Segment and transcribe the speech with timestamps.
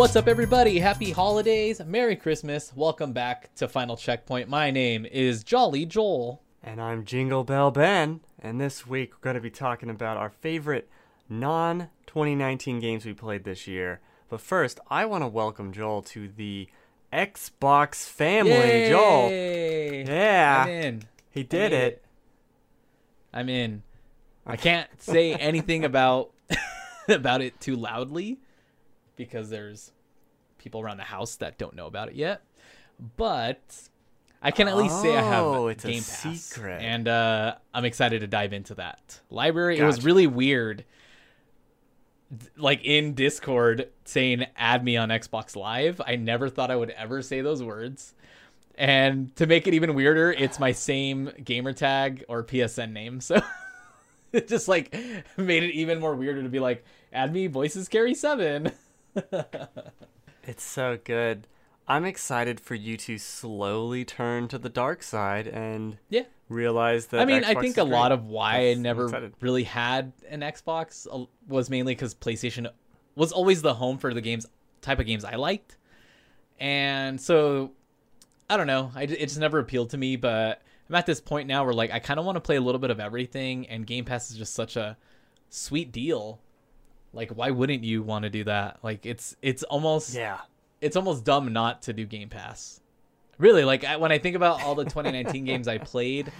[0.00, 0.78] What's up, everybody?
[0.78, 2.72] Happy holidays, Merry Christmas.
[2.74, 4.48] Welcome back to Final Checkpoint.
[4.48, 6.40] My name is Jolly Joel.
[6.62, 10.30] And I'm Jingle Bell Ben, and this week we're going to be talking about our
[10.30, 10.88] favorite
[11.28, 14.00] non 2019 games we played this year.
[14.30, 16.70] But first, I want to welcome Joel to the
[17.12, 18.88] Xbox family.
[18.88, 19.30] Joel.
[19.30, 20.64] Yeah.
[20.66, 21.02] I'm in.
[21.30, 21.92] He did it.
[21.92, 22.04] it.
[23.34, 23.82] I'm in.
[24.46, 26.30] I can't say anything about
[27.08, 28.40] about it too loudly
[29.26, 29.92] because there's
[30.58, 32.42] people around the house that don't know about it yet.
[33.16, 33.60] But
[34.42, 36.80] I can at least say I have Oh, it's a Game Pass, secret.
[36.82, 39.78] and uh, I'm excited to dive into that library.
[39.78, 40.84] It was really weird,
[42.56, 47.22] like in Discord saying "add me on Xbox Live." I never thought I would ever
[47.22, 48.14] say those words.
[48.76, 53.20] And to make it even weirder, it's my same gamer tag or PSN name.
[54.32, 54.94] So it just like
[55.36, 58.70] made it even more weirder to be like, add me voices carry seven.
[60.46, 61.46] It's so good.
[61.86, 66.22] I'm excited for you to slowly turn to the dark side and Yeah.
[66.48, 67.20] realize that.
[67.20, 69.34] I mean, I think a lot of why I That's- never excited.
[69.40, 72.68] really had an Xbox uh, was mainly because PlayStation
[73.16, 74.46] was always the home for the games
[74.80, 75.76] type of games I liked,
[76.58, 77.72] and so
[78.48, 78.90] I don't know.
[78.94, 80.16] I, it just never appealed to me.
[80.16, 82.60] But I'm at this point now where like I kind of want to play a
[82.60, 84.96] little bit of everything, and Game Pass is just such a
[85.50, 86.40] sweet deal.
[87.12, 88.78] Like, why wouldn't you want to do that?
[88.82, 90.38] Like, it's it's almost Yeah.
[90.80, 92.80] it's almost dumb not to do Game Pass.
[93.38, 96.30] Really, like I, when I think about all the 2019 games I played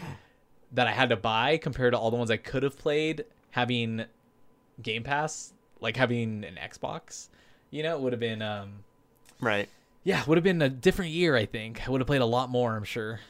[0.73, 4.05] that I had to buy compared to all the ones I could have played having
[4.83, 7.29] Game Pass, like having an Xbox,
[7.71, 8.85] you know, it would have been um
[9.41, 9.69] Right.
[10.05, 11.87] yeah, would have been a different year, I think.
[11.87, 13.21] I would have played a lot more, I'm sure.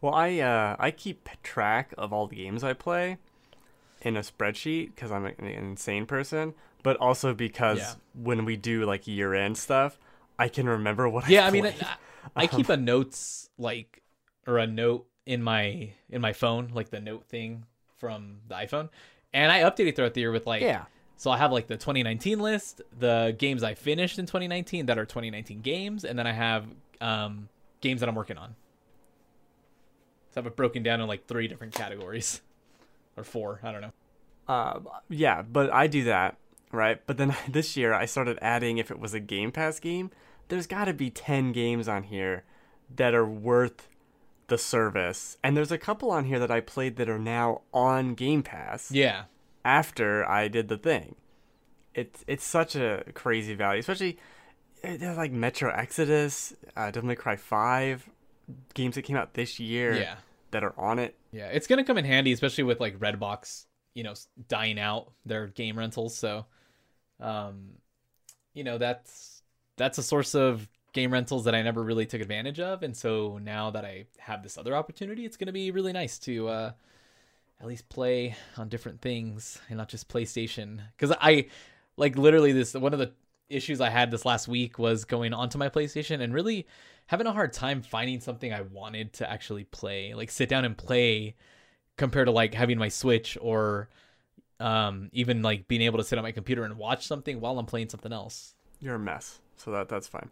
[0.00, 3.18] Well, I uh, I keep track of all the games I play
[4.02, 6.54] in a spreadsheet because I'm an insane person,
[6.86, 7.94] but also because Yeah.
[8.14, 9.98] when we do like year end stuff,
[10.38, 11.28] I can remember what.
[11.28, 11.72] Yeah, I I mean, I.
[12.36, 14.04] I keep a notes like
[14.46, 17.64] or a note in my in my phone, like the note thing
[17.96, 18.88] from the iPhone,
[19.34, 20.84] and I update it throughout the year with like yeah,
[21.16, 25.04] So I have like the 2019 list, the games I finished in 2019 that are
[25.06, 26.68] 2019 games, and then I have
[27.00, 27.48] um,
[27.80, 28.54] games that I'm working on.
[30.30, 32.42] So I have it broken down in like three different categories,
[33.16, 33.58] or four.
[33.64, 33.92] I don't know.
[34.46, 36.36] uh, yeah, but I do that
[36.76, 37.00] right.
[37.06, 40.10] But then this year I started adding if it was a Game Pass game,
[40.48, 42.44] there's got to be ten games on here
[42.94, 43.88] that are worth
[44.48, 48.14] the service, and there's a couple on here that I played that are now on
[48.14, 48.92] Game Pass.
[48.92, 49.24] Yeah,
[49.66, 51.16] after I did the thing.
[51.92, 54.18] It's it's such a crazy value, especially
[54.82, 58.08] eh, there's like Metro Exodus, uh, Devil May Cry Five,
[58.74, 60.16] games that came out this year yeah,
[60.52, 61.16] that are on it.
[61.32, 61.48] yeah.
[61.48, 64.14] It's gonna come in handy, especially with like Redbox, you know,
[64.48, 66.16] dying out their game rentals.
[66.16, 66.46] So,
[67.20, 67.70] um,
[68.54, 69.42] you know, that's
[69.76, 73.38] that's a source of game rentals that I never really took advantage of, and so
[73.42, 76.72] now that I have this other opportunity, it's gonna be really nice to uh,
[77.60, 80.80] at least play on different things and not just PlayStation.
[80.96, 81.46] Because I
[81.96, 83.12] like literally this one of the
[83.48, 86.66] issues I had this last week was going onto my PlayStation and really
[87.06, 90.76] having a hard time finding something I wanted to actually play, like sit down and
[90.76, 91.36] play
[91.96, 93.88] compared to like having my Switch or
[94.60, 97.66] um even like being able to sit on my computer and watch something while I'm
[97.66, 98.54] playing something else.
[98.80, 100.30] You're a mess, so that that's fine.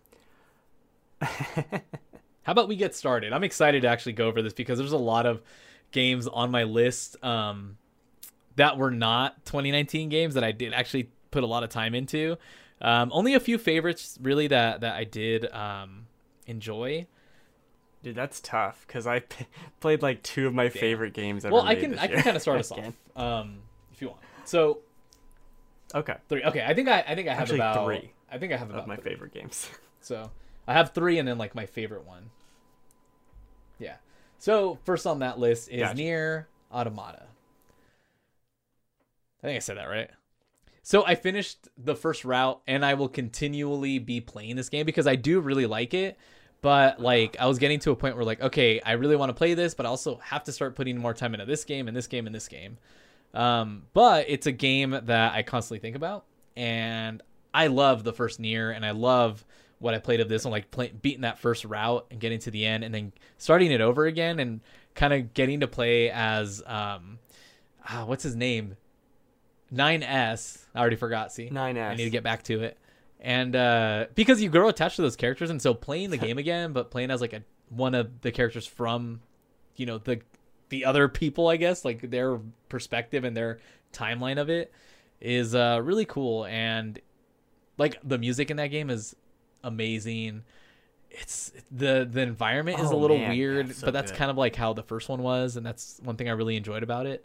[1.20, 3.32] How about we get started?
[3.32, 5.42] I'm excited to actually go over this because there's a lot of
[5.92, 7.78] games on my list um,
[8.56, 12.36] that were not 2019 games that I did actually put a lot of time into.
[12.80, 16.06] Um, only a few favorites really that that I did um,
[16.46, 17.06] enjoy.
[18.02, 19.46] Dude, that's tough because I p-
[19.80, 22.42] played like two of my favorite games ever Well, I can I can kind of
[22.42, 23.60] start us off um,
[23.94, 24.20] if you want.
[24.44, 24.80] So
[25.94, 26.42] Okay, three.
[26.42, 28.70] Okay, I think I I think I have Actually, about three I think I have
[28.70, 29.12] about my three.
[29.12, 29.68] favorite games.
[30.00, 30.30] So
[30.68, 32.28] I have three and then like my favorite one.
[33.78, 33.96] Yeah.
[34.38, 35.94] So first on that list is Gotcha.
[35.94, 37.22] Nier Automata.
[39.42, 40.10] I think I said that right.
[40.82, 45.06] So I finished the first route and I will continually be playing this game because
[45.06, 46.18] I do really like it.
[46.60, 49.34] But like I was getting to a point where like, okay, I really want to
[49.34, 51.96] play this, but I also have to start putting more time into this game and
[51.96, 52.76] this game and this game.
[53.34, 56.24] Um, but it's a game that I constantly think about,
[56.56, 57.22] and
[57.52, 59.44] I love the first Nier, and I love
[59.80, 62.50] what I played of this and like play, beating that first route and getting to
[62.50, 64.60] the end, and then starting it over again and
[64.94, 67.18] kind of getting to play as um,
[67.88, 68.76] ah, what's his name,
[69.72, 70.64] 9S.
[70.74, 71.32] I already forgot.
[71.32, 71.90] See, 9S.
[71.90, 72.78] I need to get back to it.
[73.20, 76.72] And uh, because you grow attached to those characters, and so playing the game again,
[76.72, 79.20] but playing as like a one of the characters from,
[79.76, 80.20] you know, the
[80.68, 83.60] the other people, I guess, like their perspective and their
[83.92, 84.72] timeline of it
[85.20, 86.44] is uh, really cool.
[86.46, 86.98] And
[87.78, 89.16] like the music in that game is
[89.62, 90.44] amazing.
[91.10, 93.30] It's the the environment is a Oh, little man.
[93.30, 94.18] weird, Yeah, so but that's good.
[94.18, 96.82] kind of like how the first one was, and that's one thing I really enjoyed
[96.82, 97.24] about it.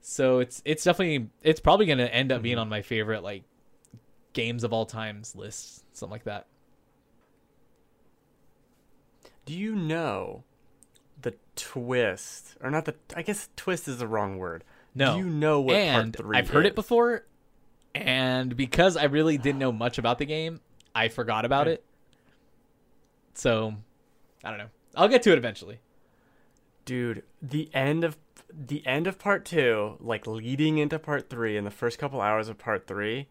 [0.00, 2.60] So it's it's definitely it's probably gonna end up being Mhm.
[2.62, 3.44] on my favorite like
[4.32, 6.46] games of all times list, something like that.
[9.44, 10.47] Do you know the
[11.58, 12.94] twist, or not the?
[13.14, 14.64] I guess twist is the wrong word.
[14.94, 16.70] No, Do you know what and part three I've heard is?
[16.70, 17.24] it before,
[17.94, 20.60] and because I really didn't know much about the game,
[20.94, 21.74] I forgot about Okay.
[21.74, 21.84] it.
[23.34, 23.74] So,
[24.42, 24.68] I don't know.
[24.96, 25.78] I'll get to it eventually.
[26.84, 28.16] Dude, the end of
[28.52, 32.48] the end of part two, like leading into part three, in the first couple hours
[32.48, 33.28] of part three,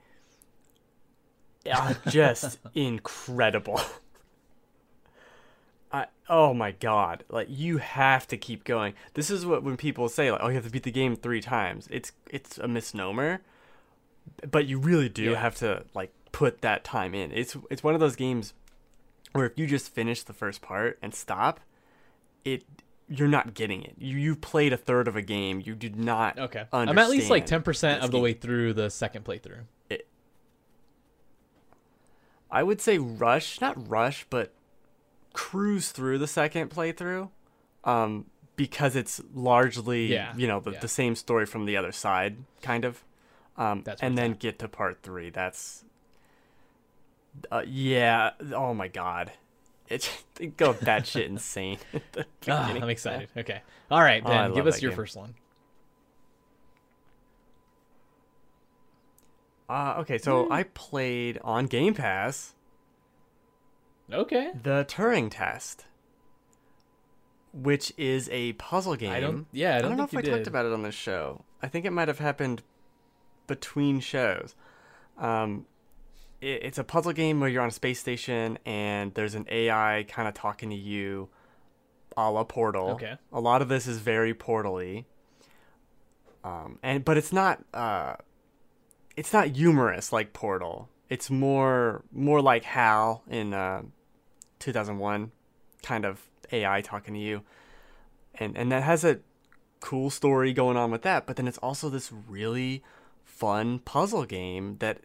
[1.65, 3.81] uh, are just incredible.
[5.91, 7.23] I oh my god!
[7.29, 8.93] Like you have to keep going.
[9.13, 11.41] This is what when people say like, "Oh, you have to beat the game three
[11.41, 13.41] times." It's it's a misnomer,
[14.49, 15.39] but you really do Yeah.
[15.39, 17.31] have to like put that time in.
[17.31, 18.53] It's it's one of those games
[19.31, 21.59] where if you just finish the first part and stop,
[22.43, 22.63] it
[23.09, 23.95] you're not getting it.
[23.97, 25.61] You you played a third of a game.
[25.63, 26.37] You did not.
[26.37, 28.21] Okay, I'm at least like 10% of the game.
[28.21, 29.61] way through the second playthrough.
[29.89, 30.05] it,
[32.51, 34.51] I would say rush, not rush, but
[35.37, 37.29] cruise through the second playthrough,
[37.83, 38.25] um,
[38.55, 40.79] because it's largely Yeah, you know the, yeah.
[40.79, 43.03] the same story from the other side, kind of.
[43.55, 44.39] Um, That's and then at.
[44.39, 45.29] get to part three.
[45.29, 45.83] That's
[47.51, 48.31] uh, yeah.
[48.53, 49.31] Oh my god,
[49.87, 51.77] it it go batshit insane.
[51.93, 52.83] at the Ah, beginning.
[52.83, 53.29] I'm excited.
[53.37, 53.61] Okay,
[53.91, 54.95] all right, Oh, Ben, give us your game.
[54.97, 55.35] first one.
[59.69, 62.53] Uh, okay, so I played on Game Pass
[64.11, 65.85] Okay, the Turing Test,
[67.53, 69.11] which is a puzzle game.
[69.11, 69.47] I don't.
[69.51, 71.43] Yeah, I I don't, don't, know if I you talked about it on this show.
[71.61, 72.61] I think it might have happened
[73.47, 74.55] between shows.
[75.17, 75.65] Um,
[76.41, 80.05] it, it's a puzzle game where you're on a space station and there's an AI
[80.07, 81.29] kind of talking to you,
[82.15, 82.91] a la Portal.
[82.91, 83.15] Okay.
[83.33, 85.05] A lot of this is very Portal-y.
[86.43, 87.63] Um, and but it's not.
[87.73, 88.15] Uh,
[89.17, 90.89] it's not humorous like Portal.
[91.09, 93.81] It's more more like Hal in uh,
[94.59, 95.31] 2001,
[95.83, 96.21] kind of
[96.51, 97.41] AI talking to you,
[98.35, 99.19] and and that has a
[99.79, 101.25] cool story going on with that.
[101.25, 102.83] But then it's also this really
[103.23, 104.99] fun puzzle game that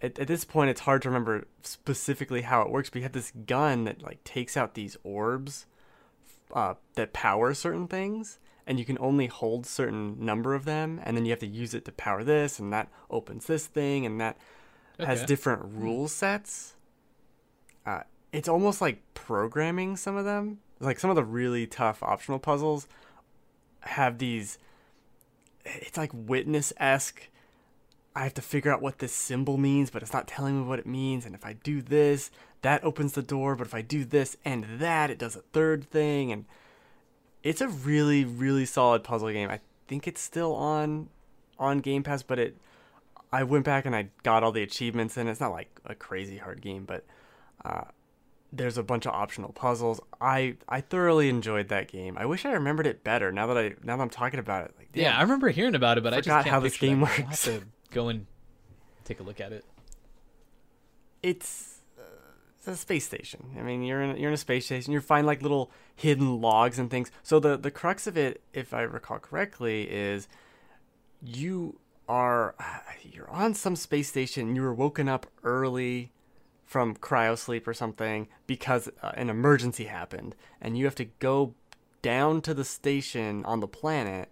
[0.00, 2.90] at, at this point it's hard to remember specifically how it works.
[2.90, 5.66] But you have this gun that like takes out these orbs
[6.52, 11.16] uh, that power certain things, and you can only hold certain number of them, and
[11.16, 14.20] then you have to use it to power this, and that opens this thing, and
[14.20, 14.36] that
[14.98, 16.74] has different rule sets.
[17.84, 18.00] Uh,
[18.36, 20.58] it's almost like programming some of them.
[20.78, 22.86] Like some of the really tough optional puzzles
[23.80, 24.58] have these.
[25.64, 27.30] It's like witness esque.
[28.14, 30.78] I have to figure out what this symbol means, but it's not telling me what
[30.78, 31.24] it means.
[31.24, 32.30] And if I do this,
[32.60, 33.56] that opens the door.
[33.56, 36.30] But if I do this and that, it does a third thing.
[36.30, 36.44] And
[37.42, 39.48] it's a really, really solid puzzle game.
[39.48, 41.08] I think it's still on
[41.58, 42.58] on Game Pass, but it
[43.32, 46.36] I went back and I got all the achievements and it's not like a crazy
[46.36, 47.02] hard game, but
[47.64, 47.84] uh,
[48.52, 50.00] there's a bunch of optional puzzles.
[50.20, 52.16] I I thoroughly enjoyed that game.
[52.18, 54.74] I wish I remembered it better now that I now that I'm talking about it.
[54.78, 57.00] Like, Yeah, I remember hearing about it, but I just Forgot can't how this game
[57.00, 57.06] that.
[57.06, 57.44] I'll have works.
[57.44, 58.26] to go and
[59.04, 59.64] take a look at it.
[61.22, 62.02] it's, uh,
[62.58, 63.50] it's a space station.
[63.58, 64.92] I mean, you're in you're in a space station.
[64.92, 67.10] You find like little hidden logs and things.
[67.22, 70.28] So the the crux of it, if I recall correctly, is
[71.22, 72.54] you are
[73.02, 74.54] you're on some space station.
[74.54, 76.12] You were woken up early
[76.66, 81.54] from cryo sleep or something because uh, an emergency happened, and you have to go
[82.02, 84.28] down to the station on the planet.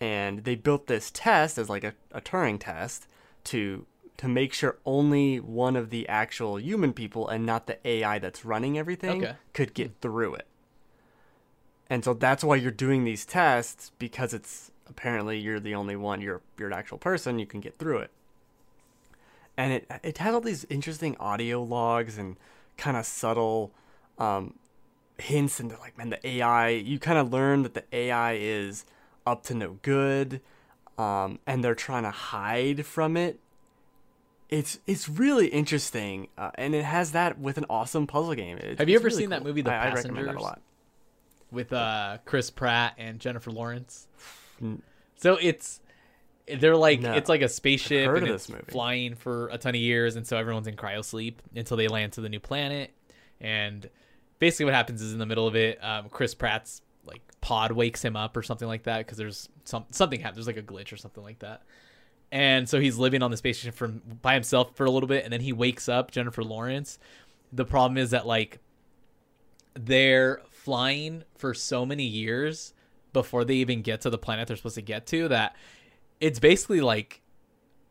[0.00, 3.06] And they built this test as like a, a Turing test
[3.44, 8.18] to to make sure only one of the actual human people and not the AI
[8.18, 9.36] that's running everything Okay.
[9.52, 10.46] could get through it.
[11.88, 16.20] And so that's why you're doing these tests because it's apparently you're the only one,
[16.20, 18.10] you're you're an actual person, you can get through it.
[19.58, 22.36] And it it has all these interesting audio logs and
[22.78, 23.72] kind of subtle
[24.18, 24.54] um,
[25.18, 26.68] hints into like man the AI.
[26.70, 28.84] You kind of learn that the AI is
[29.26, 30.40] up to no good,
[30.96, 33.38] um, and they're trying to hide from it
[34.50, 38.56] it's it's really interesting, uh, and it has that with an awesome puzzle game.
[38.56, 40.62] It- Have you ever really seen that movie, The I, I recommend that a lot.
[41.50, 44.06] with uh Chris Pratt and Jennifer Lawrence.
[45.16, 45.80] So it's
[46.58, 47.12] they're like No.
[47.14, 50.66] it's like a spaceship and it's flying for a ton of years and so everyone's
[50.66, 52.90] in cryosleep until they land to the new planet
[53.40, 53.88] and
[54.38, 58.02] basically what happens is in the middle of it um, Chris Pratt's like pod wakes
[58.04, 60.92] him up or something like that because there's some something happens there's like a glitch
[60.92, 61.62] or something like that
[62.30, 65.24] and so he's living on the space station for by himself for a little bit,
[65.24, 66.98] and then he wakes up Jennifer Lawrence.
[67.54, 68.58] The problem is that like
[69.74, 72.74] they're flying for so many years
[73.12, 75.56] before they even get to the planet they're supposed to get to that
[76.20, 77.22] it's basically like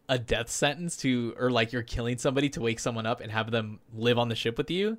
[0.10, 3.52] a death sentence to or like you're killing somebody to wake someone up and have
[3.52, 4.98] them live on the ship with you.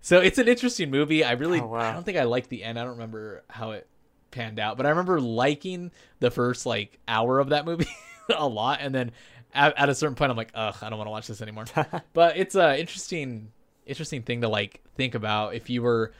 [0.00, 1.24] So it's an interesting movie.
[1.24, 1.78] I really Oh, wow.
[1.78, 2.78] I don't think I liked the end.
[2.78, 3.88] I don't remember how it
[4.30, 5.90] panned out, but I remember liking
[6.20, 7.88] the first like hour of that movie
[8.36, 9.12] a lot and then
[9.54, 11.64] at, at a certain point I'm like, "Ugh, I don't want to watch this anymore."
[12.12, 13.52] but it's a interesting
[13.86, 16.12] interesting thing to like think about if you were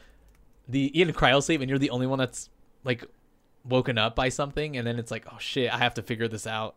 [0.69, 2.49] the in cryosleep and you're the only one that's
[2.85, 3.05] like
[3.65, 6.47] woken up by something and then it's like, "Oh shit, I have to figure this
[6.47, 6.77] out."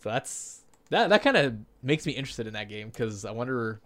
[0.00, 3.80] So that's that that kind of makes me interested in that game cuz I wonder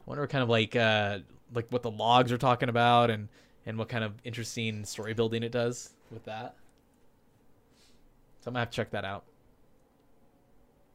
[0.00, 1.20] I wonder kind of like uh
[1.54, 3.28] like what the logs are talking about and
[3.66, 6.54] and what kind of interesting story building it does with that.
[8.40, 9.24] So I'm to have to check that out.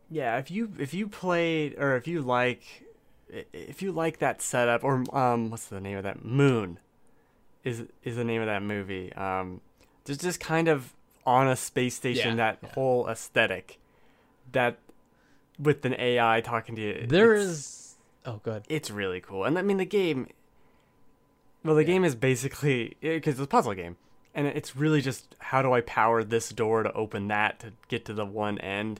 [0.10, 2.64] Yeah, if you if you played or if you like
[3.54, 6.80] if you like that setup or um what's the name of that Moon
[7.64, 9.12] is is the name of that movie.
[9.14, 9.62] Um
[10.06, 10.94] just just kind of
[11.26, 12.70] on a space station Yeah, that yeah.
[12.74, 13.80] whole aesthetic
[14.52, 14.78] that
[15.60, 17.08] with an AI talking to you.
[17.08, 17.96] There is
[18.26, 18.64] Oh, good.
[18.70, 19.44] it's really cool.
[19.46, 20.28] And I mean, the game.
[21.64, 23.98] Well, the game is basically because it's a puzzle game,
[24.36, 28.06] and it's really just how do I power this door to open that to get
[28.06, 29.00] to the one end.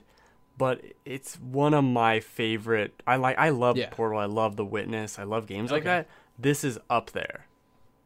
[0.58, 3.02] But it's one of my favorite.
[3.06, 3.38] I like.
[3.38, 3.90] I love Yeah.
[3.90, 4.18] Portal.
[4.18, 5.18] I love The Witness.
[5.18, 6.08] I love games like that.
[6.38, 7.46] This is up there,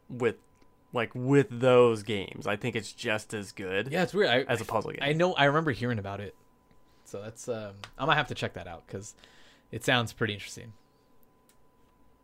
[0.09, 0.37] with,
[0.93, 2.47] like with those games.
[2.47, 4.29] I think it's just as good Yeah, it's weird.
[4.31, 5.01] I, as a puzzle game.
[5.03, 6.35] I know I remember hearing about it.
[7.05, 9.15] So that's um I might have to check that out cuz
[9.71, 10.73] it sounds pretty interesting.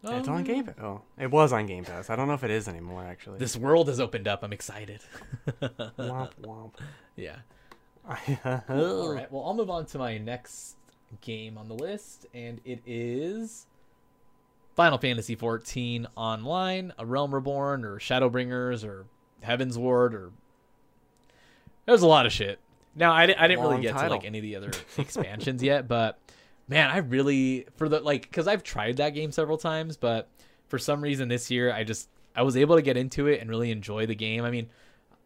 [0.02, 0.74] it's on Um, Game Pass.
[0.80, 2.10] Oh, it was on Game Pass.
[2.10, 3.04] I don't know if it is anymore.
[3.04, 3.38] Actually.
[3.38, 4.42] This world has opened up.
[4.42, 5.00] I'm excited.
[5.62, 6.72] womp womp.
[7.16, 7.36] yeah.
[8.68, 9.30] All right.
[9.32, 10.76] Well, I'll move on to my next
[11.20, 13.66] game on the list, and it is
[14.76, 19.06] Final Fantasy XIV Online, A Realm Reborn, or Shadowbringers, or
[19.42, 20.32] Heavensward, or
[21.86, 22.60] there's a lot of shit.
[22.94, 25.88] Now, I, I didn't really Long get to like any of the other expansions yet,
[25.88, 26.18] but
[26.68, 30.28] man, I really for the like because I've tried that game several times, but
[30.68, 33.48] for some reason this year I just I was able to get into it and
[33.48, 34.44] really enjoy the game.
[34.44, 34.68] I mean,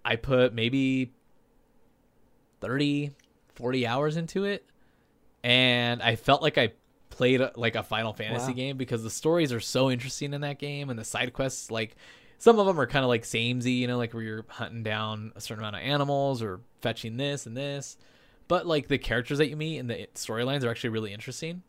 [0.05, 1.13] I put maybe
[2.61, 3.13] 30
[3.55, 4.65] 40 hours into it
[5.43, 6.71] and i felt like i
[7.21, 8.57] played a, like a final fantasy Wow.
[8.57, 11.95] game because the stories are so interesting in that game and the side quests like
[12.39, 15.31] some of them are kind of like samey you know like where you're hunting down
[15.37, 17.99] a certain amount of animals or fetching this and this
[18.49, 21.63] but like the characters that you meet and the storylines are actually really interesting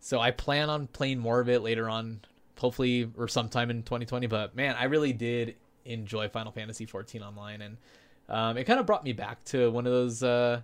[0.00, 2.20] so i plan on playing more of it later on
[2.58, 7.60] hopefully or sometime in 2020 but man i really did enjoy final fantasy 14 online
[7.60, 7.76] and
[8.30, 10.62] um, it kind of brought me back to one of those uh,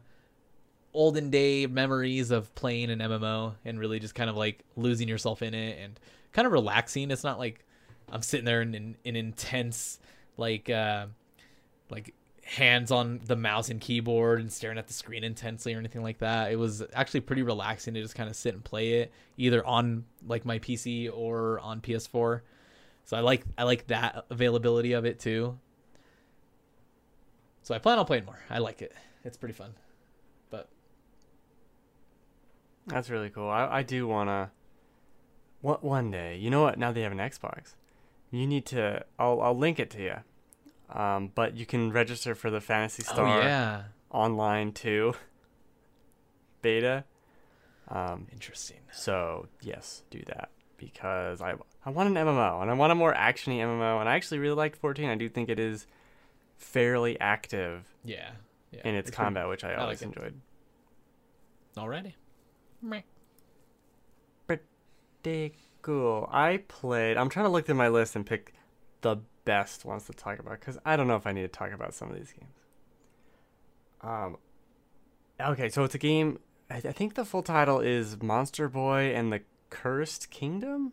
[0.92, 5.42] olden day memories of playing an MMO and really just kind of like losing yourself
[5.42, 5.98] in it and
[6.32, 7.10] kind of relaxing.
[7.10, 7.64] It's not like
[8.10, 9.98] I'm sitting there in in, in intense
[10.36, 11.06] like uh,
[11.90, 16.02] like hands on the mouse and keyboard and staring at the screen intensely or anything
[16.02, 16.50] like that.
[16.50, 20.04] It was actually pretty relaxing to just kind of sit and play it either on
[20.26, 22.40] like my PC or on PS4.
[23.04, 25.58] So I like I like that availability of it too.
[27.62, 28.40] So I plan on playing more.
[28.48, 28.92] I like it.
[29.24, 29.74] It's pretty fun.
[32.86, 33.48] That's really cool.
[33.48, 34.50] I, I do wanna.
[35.60, 36.36] What one day?
[36.36, 36.78] You know what?
[36.78, 37.74] Now they have an Xbox,
[38.30, 39.04] you need to.
[39.18, 40.16] I'll I'll link it to you.
[40.98, 45.14] Um, but you can register for the Phantasy Star oh yeah, online too.
[46.62, 47.04] Beta.
[47.88, 48.78] Um, interesting.
[48.92, 53.12] so yes, do that because I I want an MMO and I want a more
[53.12, 55.08] actiony MMO and I actually really liked 14.
[55.08, 55.86] I do think it is
[56.56, 58.30] fairly active Yeah,
[58.70, 58.80] yeah.
[58.84, 60.40] in its, it's pretty- combat, which I I always like enjoyed.
[61.76, 62.12] Alrighty.
[64.46, 66.28] Pretty cool.
[66.32, 67.16] I played.
[67.16, 68.54] I'm trying to look through my list and pick
[69.02, 71.72] the best ones to talk about because I don't know if I need to talk
[71.72, 72.52] about some of these games.
[74.02, 74.36] Um.
[75.40, 76.38] Okay, so it's a game.
[76.70, 80.92] I, I think the full title is Monster Boy and the Cursed Kingdom.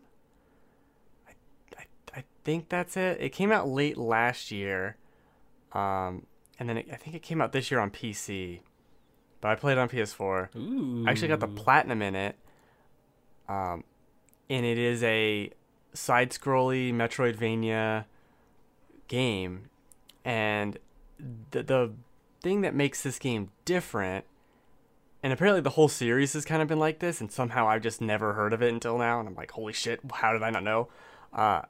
[1.26, 1.32] I,
[1.78, 3.18] I, I think that's it.
[3.20, 4.96] It came out late last year,
[5.72, 6.26] um,
[6.58, 8.60] and then it, I think it came out this year on PC.
[9.40, 10.54] But I played on PS4.
[10.56, 11.04] Ooh.
[11.06, 12.36] I actually got the platinum in it.
[13.48, 13.84] Um,
[14.50, 15.50] and it is a
[15.92, 18.04] side scrolly Metroidvania
[19.06, 19.70] game.
[20.24, 20.78] And
[21.50, 21.92] the, the
[22.42, 24.24] thing that makes this game different,
[25.22, 28.00] and apparently the whole series has kind of been like this, and somehow I've just
[28.00, 29.20] never heard of it until now.
[29.20, 30.88] And I'm like, holy shit, how did I not know?
[31.32, 31.62] Uh,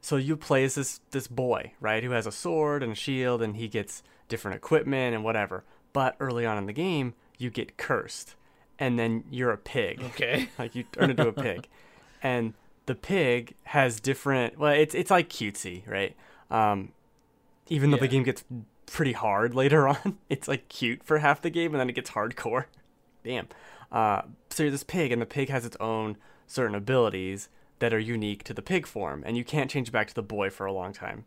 [0.00, 3.42] so you play as this this boy, right, who has a sword and a shield,
[3.42, 5.64] and he gets different equipment and whatever.
[5.92, 8.34] But early on in the game, you get cursed,
[8.78, 10.02] and then you're a pig.
[10.02, 10.48] Okay.
[10.58, 11.68] like you turn into a pig,
[12.22, 12.54] and
[12.86, 14.58] the pig has different.
[14.58, 16.14] Well, it's it's like cutesy, right?
[16.50, 16.92] Um,
[17.68, 18.44] even though the game gets
[18.86, 22.10] pretty hard later on, it's like cute for half the game, and then it gets
[22.10, 22.66] hardcore.
[23.24, 23.48] Damn.
[23.92, 26.16] Uh, so you're this pig, and the pig has its own
[26.46, 27.48] certain abilities
[27.80, 30.50] that are unique to the pig form, and you can't change back to the boy
[30.50, 31.24] for a long time,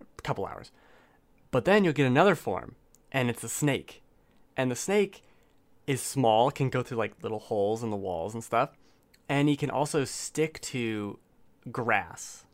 [0.00, 0.70] a couple hours.
[1.50, 2.74] But then you'll get another form,
[3.12, 4.02] and it's a snake,
[4.56, 5.22] and the snake
[5.86, 8.70] is small, can go through like little holes in the walls and stuff,
[9.28, 11.18] and he can also stick to
[11.70, 12.46] grass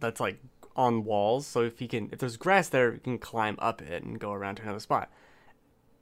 [0.00, 0.38] that's like
[0.74, 1.46] on walls.
[1.46, 4.32] So if he can, if there's grass there, you can climb up it and go
[4.32, 5.10] around to another spot.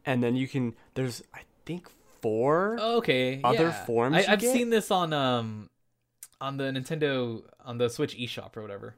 [0.06, 0.74] And then you can.
[0.94, 1.88] There's I think
[2.22, 2.78] four.
[2.80, 3.40] Okay.
[3.44, 3.84] Other yeah.
[3.84, 4.52] forms I, get?
[4.52, 5.68] seen this on um
[6.40, 8.94] on the Nintendo on the Switch eShop or whatever.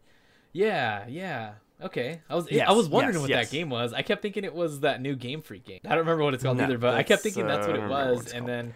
[0.52, 1.54] Yeah, yeah.
[1.82, 2.20] Okay.
[2.28, 3.50] I was Yes, I was wondering yes, what yes.
[3.50, 3.92] that game was.
[3.92, 5.80] I kept thinking it was that new Game Freak game.
[5.84, 7.78] I don't remember what it's called No, either, but I kept thinking that's uh, what
[7.78, 8.32] it what was.
[8.32, 8.48] And called.
[8.48, 8.74] then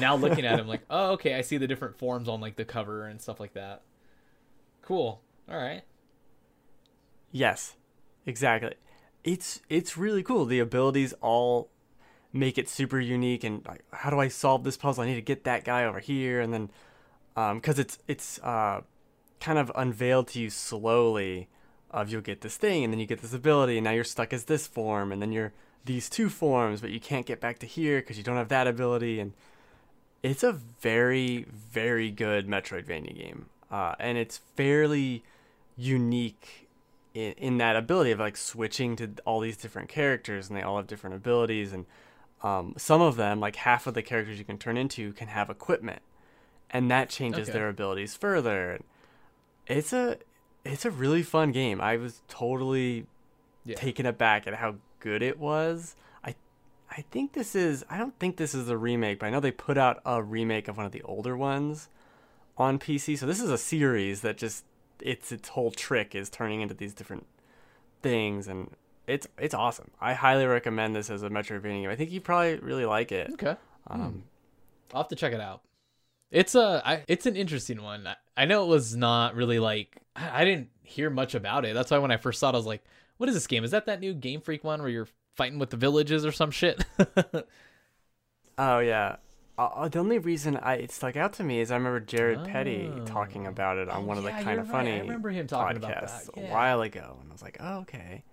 [0.00, 1.34] now looking at it, I'm like, oh, okay.
[1.34, 3.82] I see the different forms on like the cover and stuff like that.
[4.82, 5.20] Cool.
[5.48, 5.82] All right.
[7.30, 7.76] Yes,
[8.26, 8.74] exactly.
[9.24, 10.44] It's it's really cool.
[10.44, 11.70] The abilities all
[12.32, 13.44] make it super unique.
[13.44, 15.04] And like, how do I solve this puzzle?
[15.04, 16.70] I need to get that guy over here, and then
[17.54, 18.82] because it's it's uh,
[19.40, 21.48] kind of unveiled to you slowly.
[21.92, 24.32] Of you'll get this thing, and then you get this ability, and now you're stuck
[24.32, 25.52] as this form, and then you're
[25.84, 28.66] these two forms, but you can't get back to here because you don't have that
[28.66, 29.32] ability, and
[30.22, 35.22] it's a very very good Metroidvania game, uh, and it's fairly
[35.76, 36.68] unique
[37.14, 40.76] in, in that ability of like switching to all these different characters and they all
[40.76, 41.86] have different abilities and
[42.42, 45.48] um, some of them like half of the characters you can turn into can have
[45.50, 46.02] equipment
[46.70, 47.58] and that changes Okay.
[47.58, 48.80] their abilities further
[49.66, 50.18] it's a
[50.64, 51.80] it's a really fun game.
[51.80, 53.06] I was totally
[53.64, 53.76] Yeah.
[53.76, 55.94] taken aback at how good it was.
[56.24, 56.34] I
[56.90, 59.50] i think this is i don't think this is a remake but i know they
[59.50, 61.88] put out a remake of one of the older ones
[62.58, 64.64] on pc so this is a series that just
[65.00, 67.26] it's its whole trick is turning into these different
[68.02, 68.70] things and
[69.06, 69.90] it's it's awesome.
[70.00, 71.90] I highly recommend this as a metroidvania game.
[71.90, 73.30] I think you probably really like it.
[73.32, 73.56] Okay.
[73.88, 74.22] um
[74.94, 75.62] I'll have to check it out.
[76.32, 78.06] It's a, I, it's an interesting one.
[78.06, 81.74] I, I know it was not really like I, I didn't hear much about it.
[81.74, 82.82] That's why when I first saw it, I was like,
[83.18, 83.62] "What is this game?
[83.64, 86.50] Is that that new Game Freak one where you're fighting with the villages or some
[86.50, 86.84] shit?"
[88.58, 89.16] oh yeah
[89.58, 92.44] uh, uh, the only reason I it stuck out to me is I remember Jared
[92.44, 93.04] Petty Oh.
[93.04, 94.72] talking about it on Oh, one of the yeah, kind of right.
[94.72, 96.48] funny I remember him talking about that, podcasts yeah.
[96.48, 98.24] a while ago, and I was like, oh okay.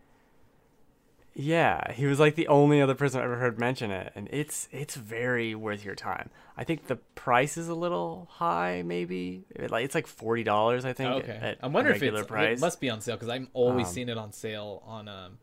[1.42, 4.68] Yeah, he was like the only other person I ever heard mention it, and it's
[4.74, 6.30] it's very worth your time.
[6.58, 10.84] I think the price is a little high, maybe It- like it's like forty dollars.
[10.84, 11.24] I think.
[11.24, 11.40] okay.
[11.42, 12.58] at I'm wondering if it's, price.
[12.58, 15.38] it must be on sale because I'm always Um, seeing it on sale on um,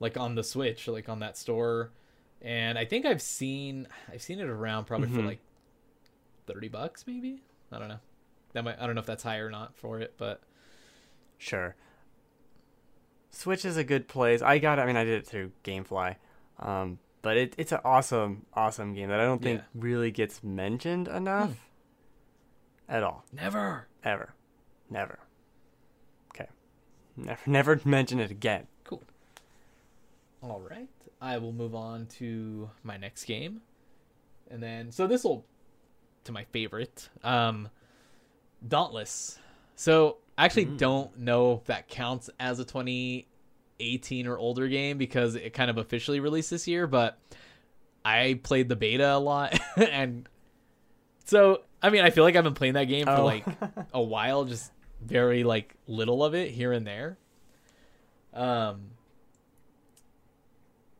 [0.00, 1.92] like on the Switch, like on that store,
[2.42, 5.26] and I think I've seen I've seen it around probably for Mhm.
[5.28, 5.40] like
[6.46, 7.42] thirty bucks, maybe.
[7.72, 8.00] I don't know.
[8.52, 10.42] That might I don't know if that's high or not for it, but
[11.38, 11.74] Sure.
[13.30, 14.42] Switch is a good place.
[14.42, 14.78] I got.
[14.78, 16.16] it- I mean, I did it through GameFly,
[16.58, 19.66] um, but it, it's an awesome, awesome game that I don't think Yeah.
[19.74, 21.68] really gets mentioned enough
[22.88, 23.86] at all, never.
[24.04, 24.34] ever,
[24.90, 25.18] never.
[26.34, 26.48] Okay,
[27.16, 28.66] never, never mention it again.
[28.84, 29.02] Cool.
[30.42, 30.88] All right.
[31.20, 33.60] I will move on to my next game.
[34.50, 35.44] And then so this will
[36.24, 37.08] to my favorite.
[37.22, 37.68] Um
[38.66, 39.38] Dauntless.
[39.76, 40.78] So I actually Mm.
[40.78, 45.76] don't know if that counts as a 2018 or older game because it kind of
[45.76, 47.18] officially released this year, but
[48.06, 50.26] I played the beta a lot and
[51.26, 53.24] so I mean I feel like I've been playing that game for Oh.
[53.24, 53.44] like
[53.92, 54.72] a while, just
[55.04, 57.18] very like little of it here and there.
[58.32, 58.92] Um,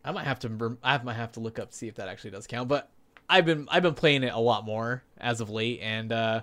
[0.04, 2.46] I might have to I might have to look up see if that actually does
[2.46, 2.68] count.
[2.68, 2.90] But
[3.28, 6.40] I've been I've been playing it a lot more as of late, and uh,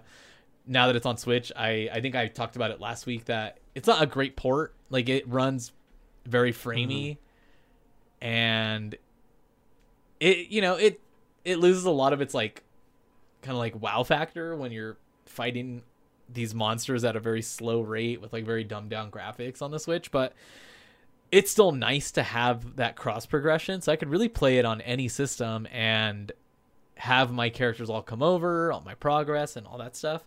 [0.67, 3.59] now that it's on Switch, I I think I talked about it last week that
[3.75, 4.75] it's not a great port.
[4.89, 5.71] Like it runs
[6.25, 8.27] very framey, mm-hmm.
[8.27, 8.95] and
[10.19, 10.99] it you know it
[11.45, 12.63] it loses a lot of its like
[13.41, 15.81] kind of like wow factor when you're fighting
[16.29, 19.79] these monsters at a very slow rate with like very dumbed down graphics on the
[19.79, 20.33] Switch, but
[21.31, 23.81] it's still nice to have that cross progression.
[23.81, 26.31] So I could really play it on any system and
[26.95, 30.23] have my characters all come over, all my progress and all that stuff.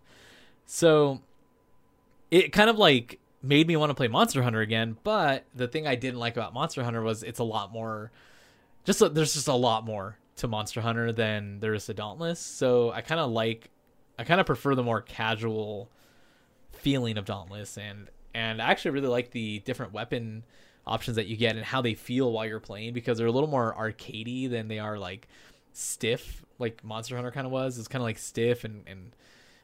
[0.73, 1.21] So
[2.31, 5.89] it kind of like made me want to play Monster Hunter again, but the thing
[5.89, 8.13] I didn't like about Monster Hunter was it's a lot more
[8.85, 12.39] just there's just a lot more to Monster Hunter than there is to Dauntless.
[12.39, 13.69] So I kind of like
[14.17, 15.91] I kind of prefer the more casual
[16.71, 20.45] feeling of Dauntless and and I actually really like the different weapon
[20.87, 23.51] options that you get and how they feel while you're playing because they're a little
[23.51, 25.27] more arcadey than they are like
[25.73, 27.77] stiff like Monster Hunter kind of was.
[27.77, 29.11] It's kind of like stiff and and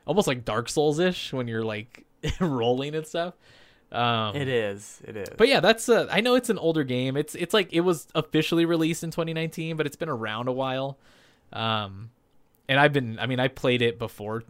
[0.07, 2.05] almost like Dark Souls ish when you're like
[2.41, 3.35] rolling and stuff.
[3.93, 5.01] Um, It is.
[5.07, 5.29] It is.
[5.37, 7.17] But yeah, that's uh, I know it's an older game.
[7.17, 10.99] It's it's like it was officially released in 2019, but it's been around a while.
[11.53, 12.11] Um,
[12.69, 14.41] and I've been I mean I played it before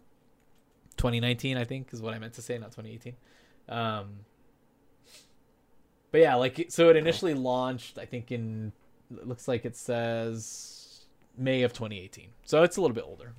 [0.96, 3.14] 2019, I think is what I meant to say, not 2018.
[3.68, 4.20] Um,
[6.12, 8.72] but yeah, like so it initially launched I think in
[9.10, 11.04] it looks like it says
[11.36, 12.30] May of 2018.
[12.44, 13.34] So it's a little bit older.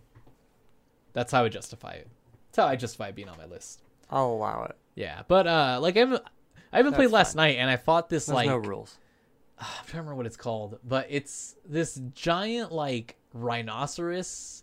[1.18, 2.08] That's how I justify it.
[2.52, 3.82] That's how I justify being on my list.
[4.12, 4.76] I'll allow it.
[4.94, 6.22] Yeah, but uh, like I haven't,
[6.72, 7.38] I haven't played last fine.
[7.38, 9.00] night, and I fought this There's like no rules.
[9.58, 14.62] I'm trying to remember what it's called, but it's this giant like rhinoceros,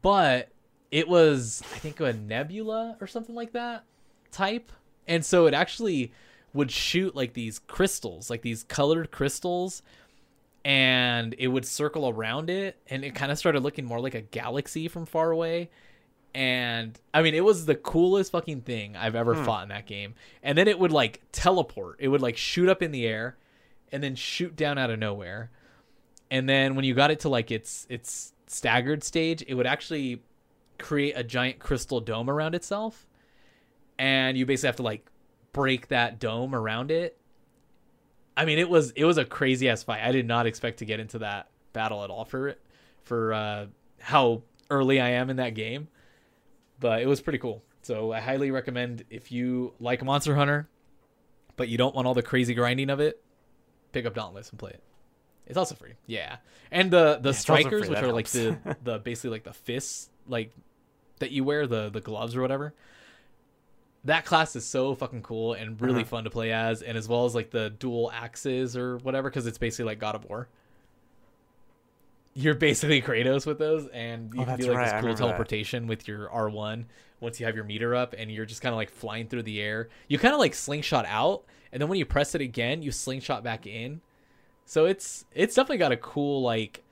[0.00, 0.50] but
[0.92, 3.82] it was I think a nebula or something like that
[4.30, 4.70] type,
[5.08, 6.12] and so it actually
[6.52, 9.82] would shoot like these crystals, like these colored crystals,
[10.66, 14.20] and it would circle around it, and it kind of started looking more like a
[14.20, 15.70] galaxy from far away.
[16.34, 19.44] And I mean, it was the coolest fucking thing I've ever hmm.
[19.44, 20.14] fought in that game.
[20.42, 21.98] And then it would like teleport.
[22.00, 23.36] It would like shoot up in the air
[23.92, 25.52] and then shoot down out of nowhere.
[26.32, 30.24] And then when you got it to like its its staggered stage, it would actually
[30.80, 33.06] create a giant crystal dome around itself.
[34.00, 35.06] And you basically have to like
[35.52, 37.16] break that dome around it.
[38.36, 40.02] I mean, it was it was a crazy ass fight.
[40.02, 42.60] I did not expect to get into that battle at all for it
[43.04, 43.66] for uh
[44.00, 45.88] how early I am in that game.
[46.78, 47.62] But it was pretty cool.
[47.82, 50.68] So I highly recommend if you like Monster Hunter,
[51.56, 53.22] but you don't want all the crazy grinding of it,
[53.92, 54.82] pick up Dauntless and play it.
[55.46, 55.92] It's also free.
[56.06, 56.36] Yeah.
[56.70, 60.10] And the the also strikers, free, which are like the the basically like the fists
[60.26, 60.52] like
[61.20, 62.74] that you wear, the the gloves or whatever.
[64.06, 66.04] That class is so fucking cool and really Uh-huh.
[66.04, 69.46] fun to play as, and as well as like the dual axes or whatever, because
[69.46, 70.48] it's basically like God of War.
[72.34, 75.24] You're basically Kratos with those, and you Oh, can do like right, this cool remember
[75.24, 75.48] that.
[75.48, 76.84] teleportation with your R1
[77.20, 79.60] once you have your meter up, and you're just kind of like flying through the
[79.60, 79.88] air.
[80.08, 83.42] You kind of like slingshot out, and then when you press it again, you slingshot
[83.42, 84.02] back in.
[84.66, 86.82] So it's it's definitely got a cool like,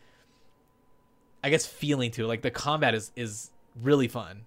[1.43, 2.29] I guess feeling to it.
[2.29, 3.51] Like the combat is is
[3.83, 4.47] really fun,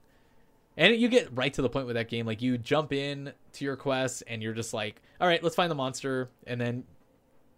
[0.77, 2.25] and you get right to the point with that game.
[2.25, 5.69] Like you jump in to your quest, and you're just like, all right, let's find
[5.69, 6.83] the monster, and then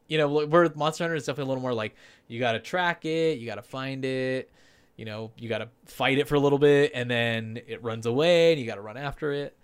[0.07, 1.95] you know where monster hunter is definitely a little more like
[2.27, 4.51] you gotta track it you gotta find it
[4.97, 8.51] you know you gotta fight it for a little bit and then it runs away
[8.51, 9.55] and you gotta run after it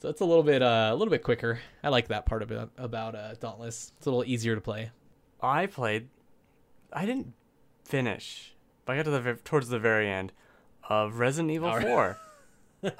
[0.00, 2.50] so it's a little bit uh, a little bit quicker i like that part of
[2.50, 4.90] it about uh, dauntless it's a little easier to play
[5.42, 6.08] I played.
[6.92, 7.32] I didn't
[7.84, 8.54] finish.
[8.84, 10.32] But I got to the towards the very end
[10.88, 12.16] of Resident Evil All right.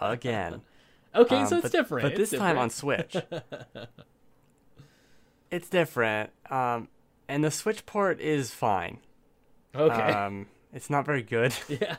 [0.01, 0.63] Again.
[1.15, 2.71] okay Um, so it's but, different But It's this time on.
[2.71, 3.17] Switch.
[5.51, 6.31] it's different.
[6.51, 6.89] Um,
[7.29, 8.99] and the Switch port is fine.
[9.75, 11.55] okay Um, it's not very good.
[11.69, 11.97] yeah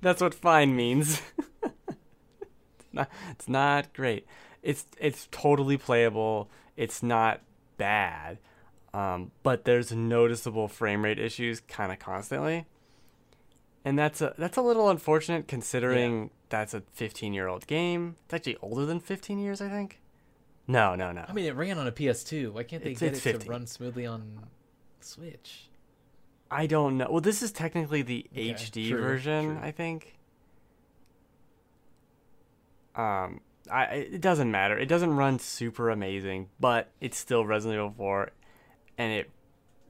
[0.00, 1.22] That's what fine means.
[1.62, 4.26] it's, not, it's not great.
[4.62, 6.48] It's it's totally playable.
[6.76, 7.40] It's not
[7.76, 8.38] bad.
[8.94, 12.66] Um, but there's noticeable frame rate issues kind of constantly.
[13.84, 18.16] And that's a that's a little unfortunate considering that's a 15 year old game.
[18.24, 20.00] It's actually older than 15 years, I think.
[20.68, 21.24] No, no, no.
[21.28, 23.40] i mean it ran on a ps2 why can't they It's- get it's it 15.
[23.46, 24.38] to run smoothly on
[25.00, 25.68] switch
[26.54, 27.08] I don't know.
[27.10, 29.66] Well, this is technically the Okay, HD true, version, true.
[29.66, 30.14] I think.
[32.94, 33.40] Um,
[33.70, 34.76] I it doesn't matter.
[34.78, 38.30] It doesn't run super amazing, but it's still Resident Evil 4,
[38.98, 39.30] and it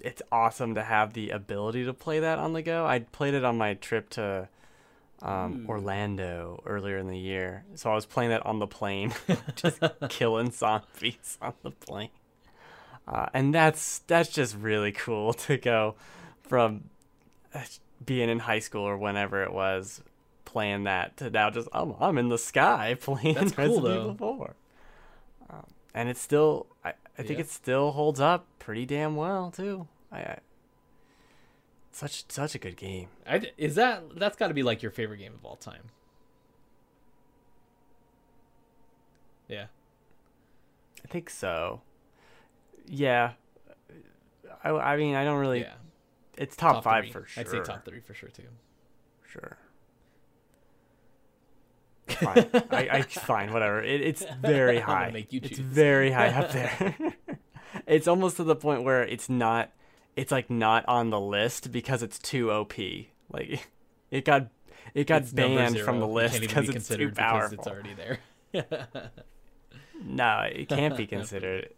[0.02, 2.86] it's awesome to have the ability to play that on the go.
[2.86, 4.48] I played it on my trip to
[5.22, 5.70] um, Ooh.
[5.70, 9.14] Orlando earlier in the year, so I was playing that on the plane,
[9.54, 12.10] just killing zombies on the plane.
[13.06, 15.94] Uh, and that's that's just really cool to go
[16.42, 16.84] from
[17.54, 17.60] uh,
[18.04, 20.02] being in high school or whenever it was
[20.44, 24.12] playing that to now just I'm I'm in the sky playing That's cool, Resident though.
[24.12, 24.54] Evil 4.
[25.50, 27.44] Um, and it still I, I think Yeah.
[27.44, 29.86] it still holds up pretty damn well too.
[30.10, 30.38] I, I
[31.90, 33.08] such such a good game.
[33.26, 35.82] I is that that's got to be like your favorite game of all time
[39.48, 39.66] yeah
[41.04, 41.82] I think so.
[42.86, 43.32] Yeah.
[44.64, 45.74] I, I mean I don't really yeah
[46.38, 47.12] it's top, 5 three.
[47.12, 47.40] for sure.
[47.42, 48.44] i'd say top three for sure too
[49.28, 49.56] Sure.
[52.08, 52.50] Fine.
[52.70, 53.82] I, I fine, whatever.
[53.82, 55.10] It, it's very high.
[55.12, 56.96] make you it's very high up there.
[57.86, 59.70] it's almost to the point where it's not
[60.16, 62.74] it's like not on the list because it's too OP.
[63.30, 63.68] Like
[64.10, 64.48] it got
[64.94, 67.50] it got It's banned from the list because be it's too powerful.
[67.56, 68.18] because it's already there
[70.04, 71.70] No, it can't be considered.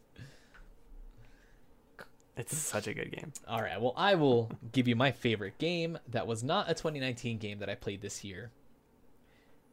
[2.37, 3.33] It's such a good game.
[3.47, 3.81] All right.
[3.81, 7.69] Well, I will give you my favorite game that was not a 2019 game that
[7.69, 8.51] I played this year.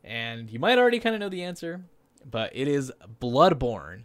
[0.03, 1.81] And you might already kind of know the answer,
[2.29, 4.03] but it is Bloodborne.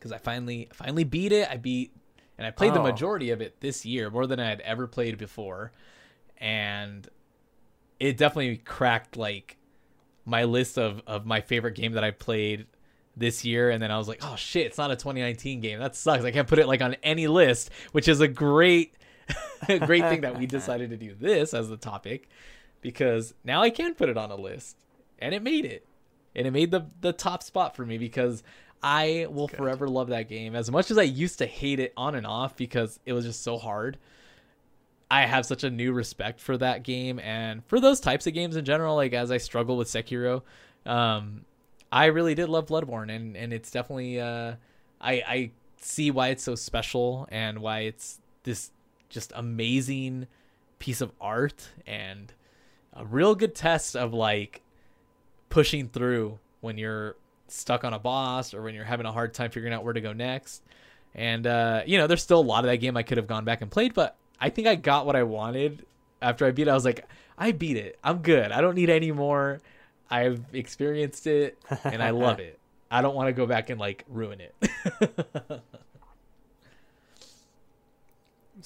[0.00, 1.48] Cuz I finally finally beat it.
[1.50, 1.92] I beat
[2.36, 2.84] and I played the Oh.
[2.84, 5.72] majority of it this year, more than I had ever played before.
[6.36, 7.08] And
[7.98, 9.56] it definitely cracked like
[10.24, 12.66] my list of of my favorite game that I played
[13.16, 15.80] this year and then I was like, "Oh shit, it's not a 2019 game.
[15.80, 16.24] That sucks.
[16.24, 18.94] I can't put it like on any list," which is a great
[19.66, 22.28] great thing that we decided to do this as the topic
[22.80, 24.76] because now I can put it on a list.
[25.18, 25.86] And it made it.
[26.34, 28.42] And it made the the top spot for me because
[28.82, 29.56] I will Good.
[29.56, 30.54] forever love that game.
[30.54, 33.42] As much as I used to hate it on and off because it was just
[33.42, 33.98] so hard.
[35.10, 38.56] I have such a new respect for that game and for those types of games
[38.56, 38.94] in general.
[38.94, 40.42] Like as I struggle with Sekiro,
[40.84, 41.44] um,
[41.90, 44.54] I really did love Bloodborne, and and it's definitely uh,
[45.00, 48.70] I I see why it's so special and why it's this
[49.08, 50.26] just amazing
[50.78, 52.32] piece of art and
[52.98, 54.60] a real good test of like
[55.48, 59.50] pushing through when you're stuck on a boss or when you're having a hard time
[59.50, 60.62] figuring out where to go next.
[61.14, 63.44] And uh, you know, there's still a lot of that game I could have gone
[63.44, 65.86] back and played, but I think I got what I wanted
[66.20, 66.70] after I beat it.
[66.70, 67.06] I was like,
[67.38, 67.98] I beat it.
[68.02, 68.52] I'm good.
[68.52, 69.60] I don't need any more.
[70.10, 72.58] I've experienced it and I love it.
[72.90, 74.54] I don't want to go back and like ruin it.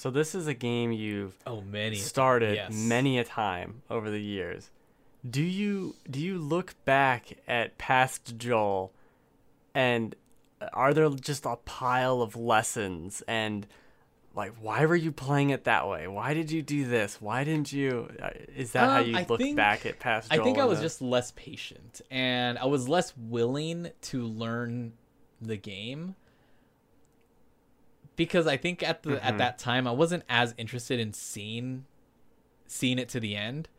[0.03, 1.95] So this is a game you've oh, many.
[1.95, 2.73] started yes.
[2.73, 4.69] many a time over the years.
[5.29, 8.91] Do you do you look back at past Joel
[9.73, 10.13] and
[10.73, 13.65] are there just a pile of lessons and
[14.35, 16.05] like why were you playing it that way?
[16.09, 17.21] Why did you do this?
[17.21, 20.29] Why didn't you uh, is that how Um, you I look think- back at past
[20.29, 24.23] Joel I think I was the- just less patient and I was less willing to
[24.25, 24.91] learn
[25.41, 26.15] the game
[28.15, 29.37] because I think at the at Mhm.
[29.39, 31.85] that time I wasn't as interested in seeing
[32.67, 33.69] seeing it to the end.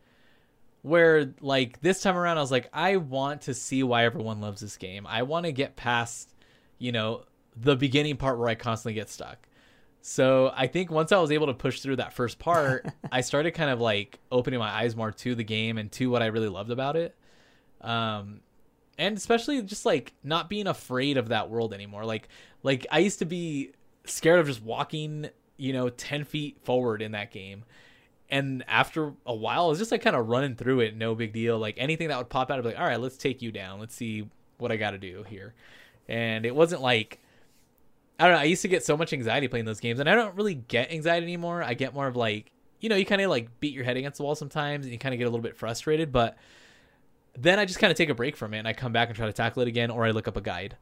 [0.83, 4.61] Where like this time around I was like I want to see why everyone loves
[4.61, 5.07] this game.
[5.07, 6.35] I want to get past,
[6.79, 7.25] you know,
[7.57, 9.39] the beginning part where I constantly get stuck.
[10.03, 13.53] So I think once I was able to push through that first part, I started
[13.53, 16.49] kind of like opening my eyes more to the game and to what I really
[16.49, 17.17] loved about it.
[17.81, 18.41] Um,
[18.99, 22.05] and especially just like not being afraid of that world anymore.
[22.05, 22.29] Like,
[22.63, 23.73] like I used to be
[24.05, 27.65] scared of just walking, you know, ten feet forward in that game.
[28.31, 31.33] And after a while, I was just like kind of running through it, no big
[31.33, 31.59] deal.
[31.59, 33.81] Like anything that would pop out, I'd be like, all right, let's take you down.
[33.81, 35.55] Let's see what I got to do here.
[36.09, 37.21] And it wasn't like
[38.19, 38.41] I don't know.
[38.41, 40.93] I used to get so much anxiety playing those games, and I don't really get
[40.93, 41.63] anxiety anymore.
[41.63, 44.19] I get more of like, you know, you kind of like beat your head against
[44.19, 46.13] the wall sometimes, and you kind of get a little bit frustrated.
[46.13, 46.37] But
[47.37, 49.17] then I just kind of take a break from it, and I come back and
[49.17, 50.77] try to tackle it again, or I look up a guide.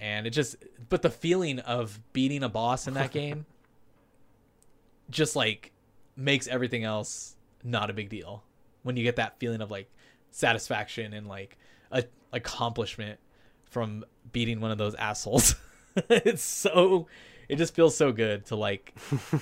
[0.00, 0.56] And it just,
[0.88, 3.46] but the feeling of beating a boss in that game,
[5.10, 5.72] just like
[6.16, 8.42] makes everything else not a big deal.
[8.82, 9.90] When you get that feeling of like
[10.30, 11.58] satisfaction and like
[11.90, 13.18] a accomplishment
[13.64, 15.56] from beating one of those assholes.
[15.96, 17.06] it's so
[17.48, 18.94] it just feels so good to like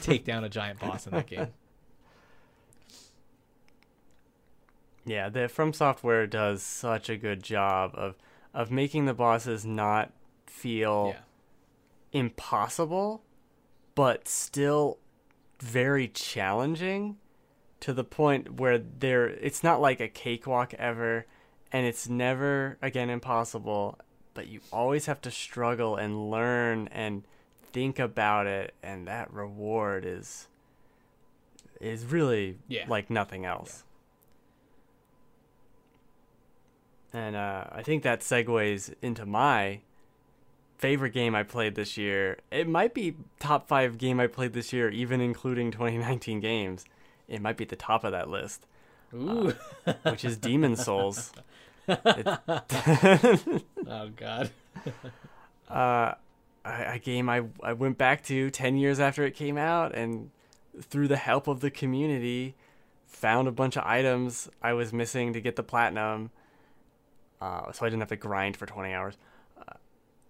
[0.03, 1.49] take down a giant boss in that game.
[5.09, 8.16] Yeah, the From Software does such a good job of
[8.53, 10.11] of making the bosses not
[10.57, 11.21] feel Yeah.
[12.12, 13.23] impossible,
[13.95, 14.99] but still
[15.61, 17.19] very challenging
[17.81, 21.27] to the point where they're it's not like a cakewalk ever
[21.73, 23.99] and it's never again impossible,
[24.35, 27.25] but you always have to struggle and learn and
[27.73, 30.49] think about it and that reward is
[31.81, 32.87] is really Yeah.
[32.88, 33.85] like nothing else.
[37.12, 39.81] And uh, I think that segues into my
[40.79, 42.39] favorite game I played this year.
[42.51, 46.85] It might be top five game I played this year, even including 2019 games.
[47.29, 48.67] It might be at the top of that list,
[49.15, 49.55] Ooh.
[50.03, 51.33] which is Demon's Souls.
[51.89, 52.62] oh
[54.17, 54.51] god.
[55.69, 56.15] uh,
[56.65, 60.31] a, game I, I went back to 10 years after it came out and
[60.81, 62.55] through the help of the community
[63.07, 66.31] found a bunch of items I was missing to get the platinum
[67.41, 69.19] uh, so I didn't have to grind for 20 hours uh,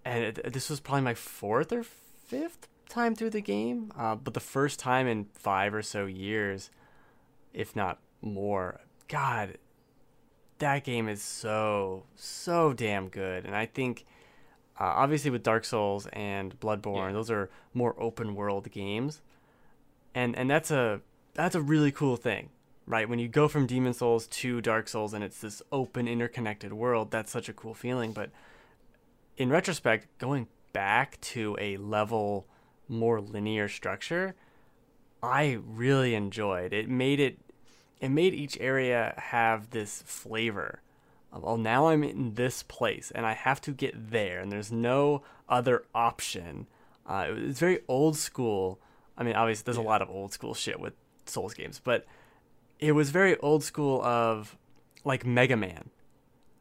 [0.07, 4.33] and it, this was probably my fourth or fifth time through the game uh, but
[4.35, 6.71] the first time in five or so years
[7.53, 9.59] if not more god
[10.59, 14.05] that game is so so damn good and I think
[14.79, 17.13] uh, obviously, with Dark Souls and Bloodborne, Yeah.
[17.15, 19.23] those are more open world games,
[20.15, 21.01] and and that's a
[21.33, 22.51] that's a really cool thing,
[22.87, 23.09] right?
[23.09, 27.11] When you go from Demon's Souls to Dark Souls, and it's this open, interconnected world,
[27.11, 28.13] that's such a cool feeling.
[28.13, 28.29] But
[29.37, 32.47] in retrospect, going back to a level
[32.89, 34.35] more linear structure,
[35.23, 36.73] I really enjoyed.
[36.73, 37.39] It made it
[38.01, 40.83] it made each area have this flavor.
[41.33, 44.71] Of, oh, now I'm in this place and I have to get there, and there's
[44.71, 46.67] no other option.
[47.07, 48.79] Uh, it's very old school.
[49.17, 50.95] I mean, obviously, there's a lot of old school shit with
[51.25, 52.07] Souls games, but
[52.79, 54.57] it was very old school of
[55.05, 55.91] like Mega Man,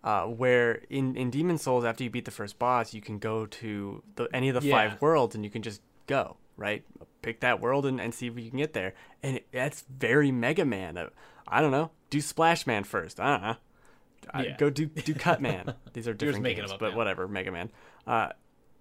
[0.05, 3.45] uh, where in in Demon Souls, after you beat the first boss, you can go
[3.45, 4.89] to the, any of the Yeah.
[4.89, 6.85] five worlds and you can just go right,
[7.21, 10.31] pick that world and, and see if you can get there, and it, that's very
[10.31, 10.97] Mega Man.
[10.97, 11.09] Uh,
[11.47, 13.19] I don't know, do Splash Man first.
[13.19, 13.55] I don't know.
[14.33, 14.55] I- Yeah.
[14.57, 15.73] Go do do Cut Man.
[15.93, 16.97] These are different games, but now.
[16.97, 17.27] whatever.
[17.27, 17.71] Mega Man.
[18.07, 18.29] Uh,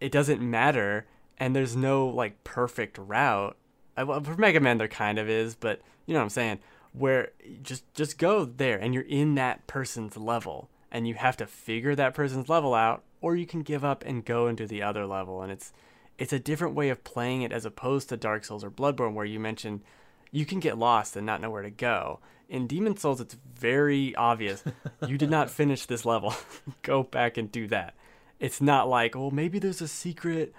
[0.00, 1.06] it doesn't matter,
[1.38, 3.56] and there's no like perfect route.
[3.96, 6.58] Uh, well, for Mega Man, there kind of is, but you know what I'm saying.
[6.92, 7.32] Where
[7.62, 11.96] just just go there, and you're in that person's level, and you have to figure
[11.96, 15.42] that person's level out, or you can give up and go into the other level,
[15.42, 15.72] and it's
[16.16, 19.24] it's a different way of playing it as opposed to Dark Souls or Bloodborne, where
[19.24, 19.82] you mentioned
[20.30, 22.20] you can get lost and not know where to go.
[22.48, 24.62] In Demon Souls, it's very obvious
[25.08, 26.32] you did not finish this level.
[26.82, 27.94] go back and do that.
[28.38, 30.54] It's not like, oh, maybe there's a secret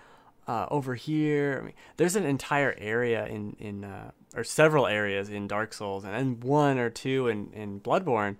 [0.49, 1.59] uh, over here.
[1.61, 6.03] I mean, there's an entire area in in uh, or several areas in Dark Souls,
[6.03, 8.35] and then one or two in in Bloodborne,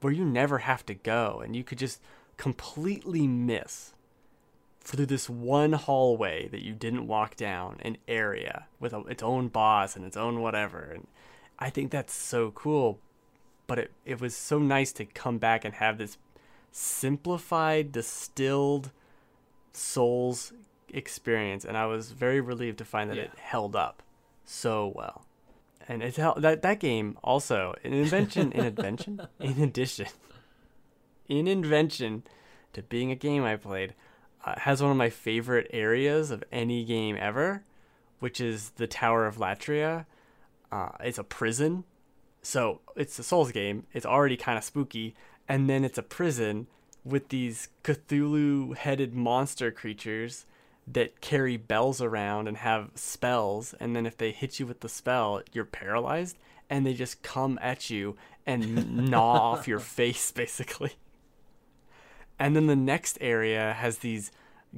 [0.00, 2.00] where you never have to go, and you could just
[2.36, 3.94] completely miss
[4.80, 9.48] through this one hallway that you didn't walk down an area with a, its own
[9.48, 10.92] boss and its own whatever.
[10.94, 11.06] And
[11.58, 12.98] i think that's so cool
[13.66, 16.16] but it, it was so nice to come back and have this
[16.72, 18.90] simplified distilled
[19.72, 20.52] souls
[20.88, 21.64] experience.
[21.64, 23.24] And i was very relieved to find that Yeah.
[23.24, 24.02] it held up
[24.44, 25.26] so well
[25.88, 30.06] and it's that that game also an invention in invention in addition
[31.28, 32.22] in invention
[32.72, 33.94] to being a game I played,
[34.44, 37.64] uh, has one of my favorite areas of any game ever,
[38.18, 40.06] which is the Tower of Latria.
[40.70, 41.84] Uh, it's a prison,
[42.42, 43.86] so it's a Souls game.
[43.92, 45.14] It's already kind of spooky,
[45.48, 46.66] and then it's a prison
[47.04, 50.46] with these Cthulhu-headed monster creatures
[50.92, 54.88] that carry bells around and have spells, and then if they hit you with the
[54.88, 56.36] spell, you're paralyzed,
[56.70, 60.92] and they just come at you and gnaw off your face, basically.
[62.38, 64.30] And then the next area has these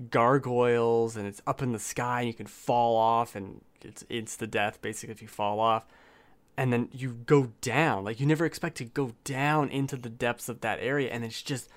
[0.09, 4.37] gargoyles and it's up in the sky and you can fall off and it's it's
[4.37, 5.85] the death basically if you fall off.
[6.57, 8.05] And then you go down.
[8.05, 11.43] Like you never expect to go down into the depths of that area and it's
[11.43, 11.69] just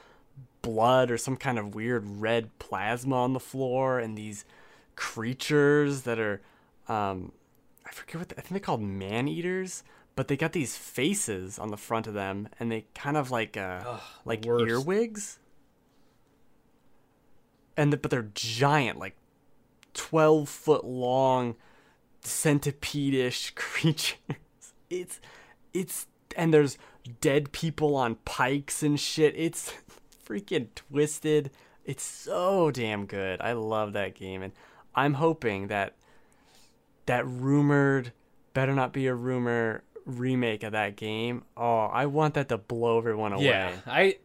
[0.64, 4.44] blood or some kind of weird red plasma on the floor and these
[4.96, 6.42] creatures that are
[6.88, 7.32] um
[7.86, 9.84] I forget what the, I think they're called man eaters,
[10.16, 13.56] but they got these faces on the front of them and they kind of like
[13.58, 14.66] uh Ugh, like worst.
[14.72, 15.40] earwigs.
[17.76, 19.16] And the, but they're giant like
[19.94, 21.56] 12 foot long
[22.22, 24.18] centipede-ish creatures.
[24.90, 25.20] It's
[25.74, 26.78] it's and there's
[27.20, 29.34] dead people on pikes and shit.
[29.36, 29.74] It's
[30.26, 31.52] freaking twisted
[31.86, 34.54] it's so damn good i love that game and
[34.96, 35.96] i'm hoping that
[37.06, 38.12] that rumored
[38.54, 42.98] better not be a rumor remake of that game oh i want that to blow
[42.98, 44.18] everyone away Yeah, I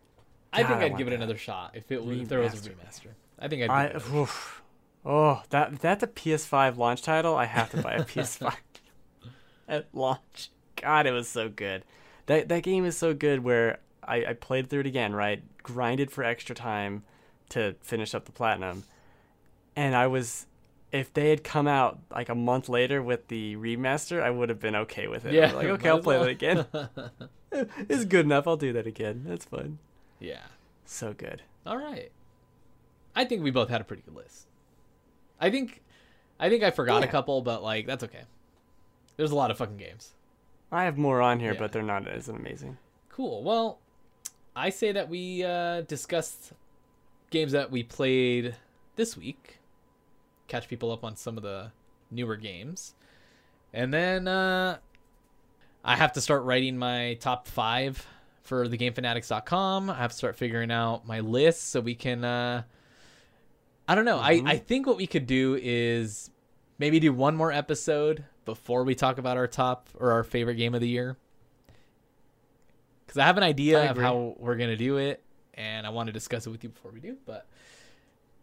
[0.52, 1.16] I God, think I I'd want give it that.
[1.16, 2.74] another shot if it was if there was a Remaster.
[2.74, 3.08] remaster.
[3.38, 3.70] I think I'd.
[3.70, 4.62] I oof.
[5.04, 7.36] oh that that's a PS5 launch title.
[7.36, 8.54] I have to buy a PS5
[9.68, 10.50] at launch.
[10.80, 11.84] God, it was so good.
[12.26, 13.44] That that game is so good.
[13.44, 15.42] Where I, I played through it again, right?
[15.62, 17.02] Grinded for extra time
[17.50, 18.84] to finish up the platinum,
[19.76, 20.46] and I was.
[20.90, 24.58] If they had come out like a month later with the remaster, I would have
[24.58, 25.34] been okay with it.
[25.34, 26.24] Yeah, like okay, I'll play well.
[26.24, 26.66] that again.
[27.90, 28.46] it's good enough.
[28.48, 29.24] I'll do that again.
[29.26, 29.78] That's fun.
[30.18, 30.44] yeah.
[30.86, 31.42] So good.
[31.66, 32.10] All right.
[33.14, 34.46] I think we both had a pretty good list.
[35.38, 35.82] I think,
[36.40, 38.22] I think I forgot a couple, but like that's okay.
[39.18, 40.14] There's a lot of fucking games.
[40.72, 41.58] I have more on here, Yeah.
[41.58, 42.78] but they're not as amazing.
[43.10, 43.42] Cool.
[43.42, 43.78] Well,
[44.58, 46.52] I say that we uh, discussed
[47.30, 48.56] games that we played
[48.96, 49.58] this week,
[50.48, 51.70] catch people up on some of the
[52.10, 52.94] newer games,
[53.72, 54.78] and then uh,
[55.84, 58.04] I have to start writing my top five
[58.42, 59.90] for thegamefanatics.com.
[59.90, 62.24] I have to start figuring out my list so we can.
[62.24, 62.62] Uh,
[63.86, 64.18] I don't know.
[64.18, 64.46] Mhm.
[64.48, 66.30] I I think what we could do is
[66.78, 70.74] maybe do one more episode before we talk about our top or our favorite game
[70.74, 71.16] of the year
[73.08, 75.22] because I have an idea of how we're gonna do it,
[75.54, 77.16] and I want to discuss it with you before we do.
[77.26, 77.46] But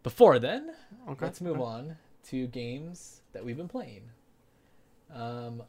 [0.02, 0.72] before then,
[1.08, 1.24] Okay.
[1.24, 1.96] let's move on
[2.30, 4.02] to games that we've been playing.
[5.14, 5.62] Um,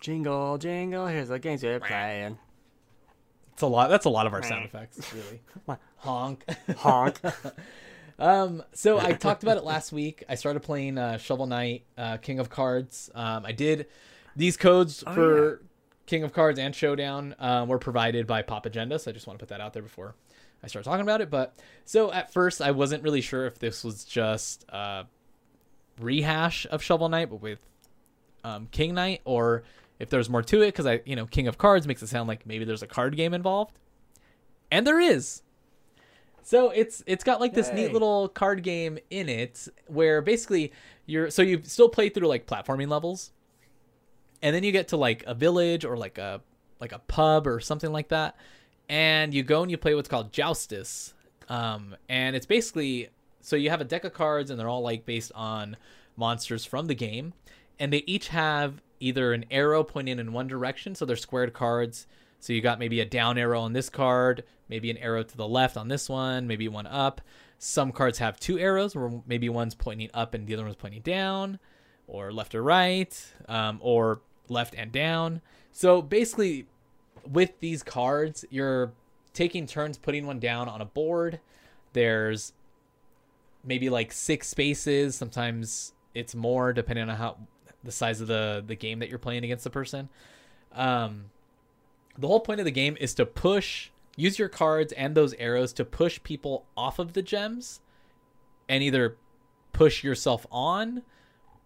[0.00, 2.38] Jingle, jingle, here's the games we're playing.
[3.52, 3.90] it's a lot.
[3.90, 5.40] That's a lot of our sound effects, really.
[5.98, 6.44] Honk.
[6.76, 7.20] Honk.
[8.20, 10.24] Um, so I talked about it last week.
[10.28, 13.08] I started playing uh, Shovel Knight, uh, King of Cards.
[13.14, 13.86] Um, I did
[14.34, 15.67] these codes Oh, for yeah.
[16.08, 18.98] King of Cards and Showdown uh, were provided by Pop Agenda.
[18.98, 20.14] So I just want to put that out there before
[20.62, 21.30] I start talking about it.
[21.30, 21.54] But
[21.84, 25.04] so at first, I wasn't really sure if this was just a
[26.00, 27.60] rehash of Shovel Knight, but with
[28.42, 29.62] um, King Knight, or
[29.98, 30.68] if there's more to it.
[30.68, 33.14] Because I, you know, King of Cards makes it sound like maybe there's a card
[33.14, 33.78] game involved,
[34.70, 35.42] and there is.
[36.42, 37.74] So it's it's got like this Yay.
[37.74, 40.72] neat little card game in it where basically
[41.04, 43.32] you're so you still play through like platforming levels,
[44.42, 46.40] and then you get to like a village or like a
[46.80, 48.36] like a pub or something like that,
[48.88, 51.14] and you go and you play what's called Joustus,
[51.48, 53.08] um, and it's basically
[53.40, 55.76] so you have a deck of cards and they're all like based on
[56.16, 57.32] monsters from the game,
[57.78, 62.06] and they each have either an arrow pointing in one direction, so they're squared cards.
[62.40, 65.48] So you got maybe a down arrow on this card, maybe an arrow to the
[65.48, 67.20] left on this one, maybe one up.
[67.58, 71.02] Some cards have two arrows, where maybe one's pointing up and the other one's pointing
[71.02, 71.58] down,
[72.06, 74.20] or left or right, um, or
[74.50, 75.40] left and down.
[75.72, 76.66] So basically,
[77.30, 78.92] with these cards, you're
[79.32, 81.40] taking turns putting one down on a board.
[81.92, 82.52] There's
[83.64, 85.14] maybe like six spaces.
[85.14, 87.36] Sometimes it's more depending on how
[87.84, 90.08] the size of the the game that you're playing against the person.
[90.72, 91.26] Um,
[92.16, 95.72] the whole point of the game is to push use your cards and those arrows
[95.74, 97.80] to push people off of the gems
[98.68, 99.16] and either
[99.72, 101.02] push yourself on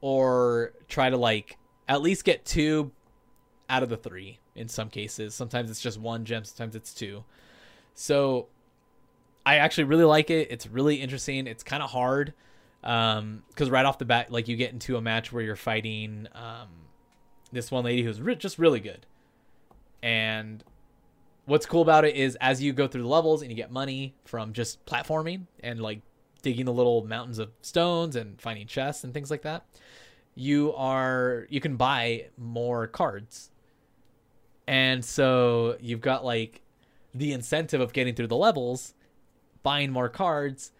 [0.03, 1.57] or try to like
[1.93, 2.91] at least get two
[3.69, 5.35] out of the three in some cases.
[5.35, 7.25] Sometimes it's just one gem sometimes it's two.
[7.95, 8.49] So
[9.45, 10.49] i actually really like it.
[10.51, 11.47] It's really interesting.
[11.47, 12.35] It's kind of hard
[12.85, 16.27] um because right off the bat like you get into a match where you're fighting
[16.35, 16.67] um
[17.53, 19.07] this one lady who's re- just really good.
[20.03, 20.65] And
[21.45, 24.15] what's cool about it is as you go through the levels and you get money
[24.25, 26.01] from just platforming and like
[26.43, 29.65] digging the little mountains of stones and finding chests and things like that
[30.35, 33.51] you are you can buy more cards.
[34.67, 36.63] And so you've got like
[37.15, 38.95] the incentive of getting through the levels
[39.63, 40.73] buying more cards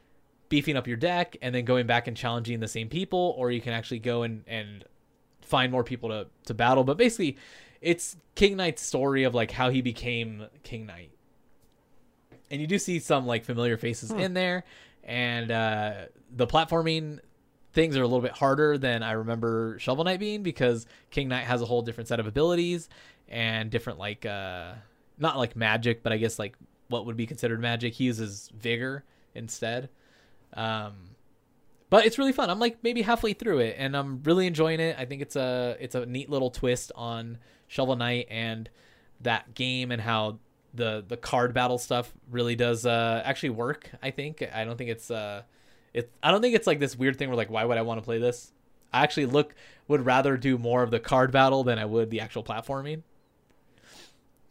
[0.49, 3.61] beefing up your deck and then going back and challenging the same people or you
[3.61, 4.85] can actually go and and
[5.41, 6.85] find more people to to battle.
[6.85, 7.37] But basically
[7.81, 11.11] it's king knight's story of like how he became king knight.
[12.51, 14.65] And you do see some like familiar faces in there.
[15.05, 15.93] And uh
[16.35, 17.21] the platforming
[17.73, 21.45] things are a little bit harder than i remember shovel knight being because king knight
[21.45, 22.89] has a whole different set of abilities
[23.29, 24.73] and different like uh
[25.19, 26.57] not like magic but i guess like
[26.93, 27.95] what would be considered magic.
[27.95, 29.05] He uses vigor
[29.35, 29.89] instead.
[30.55, 30.93] Um
[31.91, 32.49] but it's really fun.
[32.49, 34.97] I'm like maybe halfway through it and i'm really enjoying it.
[34.99, 38.71] I think it's a it's a neat little twist on shovel knight and
[39.23, 40.39] that game and how
[40.75, 44.43] the the card battle stuff really does uh actually work i think.
[44.55, 45.43] I don't think it's uh
[45.95, 47.99] it i don't think it's like this weird thing where like why would i want
[47.99, 48.53] to play this?
[48.93, 49.55] I actually look
[49.89, 53.03] would rather do more of the card battle than i would the actual platforming.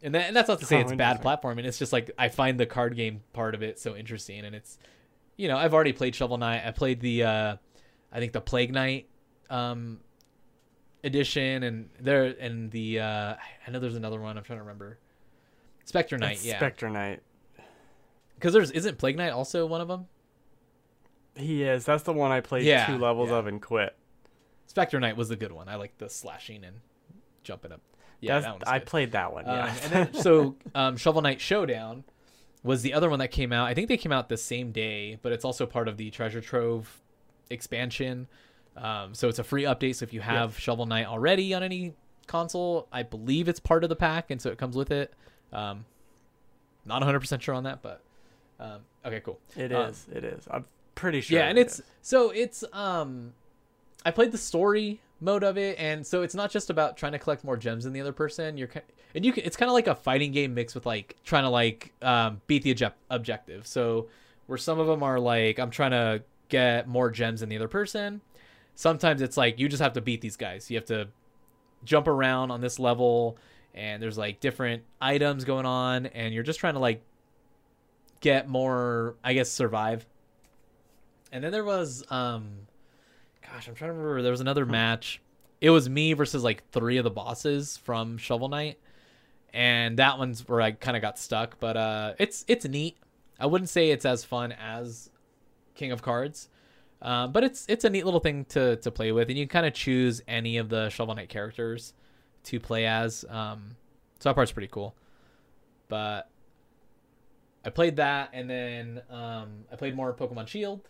[0.03, 2.27] And, that, and that's not to say Oh, it's bad platforming it's just like i
[2.29, 4.79] find the card game part of it so interesting and it's
[5.37, 7.55] you know i've already played shovel knight i played the uh
[8.11, 9.07] i think the plague knight
[9.51, 9.99] um
[11.03, 13.35] edition and there and the uh
[13.67, 14.97] i know there's another one i'm trying to remember.
[15.85, 16.57] Spectre knight That's yeah.
[16.57, 17.21] Spectre Knight.
[18.35, 20.07] because there's isn't plague knight also one of them
[21.35, 21.85] He is.
[21.85, 23.37] That's the one I played Yeah, two levels yeah.
[23.37, 23.95] of and quit.
[24.67, 26.77] spectre knight was the good one i like the slashing and
[27.43, 27.81] jumping up
[28.21, 28.87] yeah That's, that one's I good.
[28.87, 29.45] played that one.
[29.49, 29.75] Um, Yeah.
[29.83, 32.03] and then, so um, Shovel Knight Showdown
[32.63, 33.65] was the other one that came out.
[33.67, 36.39] I think they came out the same day, but it's also part of the Treasure
[36.41, 37.01] Trove
[37.49, 38.27] expansion.
[38.77, 39.95] Um, so it's a free update.
[39.95, 41.95] So if you have Shovel Knight already on any
[42.27, 45.11] console, I believe it's part of the pack, and so it comes with it.
[45.51, 45.85] Um,
[46.85, 48.01] not 100% sure on that, but
[48.59, 49.39] um, okay, cool.
[49.57, 50.05] it um, is.
[50.13, 50.47] It is.
[50.51, 50.65] I'm
[50.95, 51.39] pretty sure.
[51.39, 53.33] Yeah, and it's so it's um
[54.05, 57.19] I played the story mode of it and so it's not just about trying to
[57.19, 58.57] collect more gems than the other person.
[58.57, 58.69] You're
[59.13, 61.49] and you can, it's kind of like a fighting game mixed with like trying to
[61.49, 63.67] like um beat the object- objective.
[63.67, 64.07] So
[64.47, 67.67] where some of them are like I'm trying to get more gems than the other
[67.67, 68.21] person.
[68.75, 70.71] Sometimes it's like you just have to beat these guys.
[70.71, 71.09] You have to
[71.83, 73.37] jump around on this level
[73.73, 77.03] and there's like different items going on and you're just trying to like
[78.19, 80.05] get more I guess survive
[81.31, 82.67] and then there was um
[83.41, 85.21] gosh, I'm trying to remember there was another match.
[85.59, 88.79] It was me versus like three of the bosses from Shovel Knight.
[89.53, 92.97] And that one's where I kind of got stuck, but uh it's it's neat.
[93.39, 95.09] I wouldn't say it's as fun as
[95.75, 96.49] King of Cards.
[97.01, 99.51] Um, but it's it's a neat little thing to to play with and you can
[99.51, 101.93] kind of choose any of the Shovel Knight characters
[102.43, 103.25] to play as.
[103.29, 103.75] Um
[104.19, 104.95] so that part's pretty cool.
[105.87, 106.29] But
[107.65, 110.81] I played that and then um I played more Pokemon Shield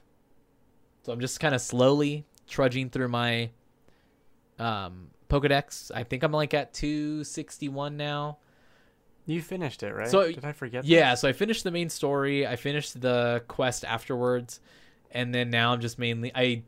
[1.04, 3.50] So I'm just kind of slowly trudging through my
[4.60, 5.92] um, Pokedex.
[5.94, 8.38] I think I'm like at 261 now.
[9.26, 10.08] You finished it, right?
[10.10, 10.84] So- did I forget?
[10.86, 12.46] Yeah, so I finished the main story.
[12.46, 14.60] I finished the quest afterwards,
[15.12, 16.64] and then now I'm just mainly I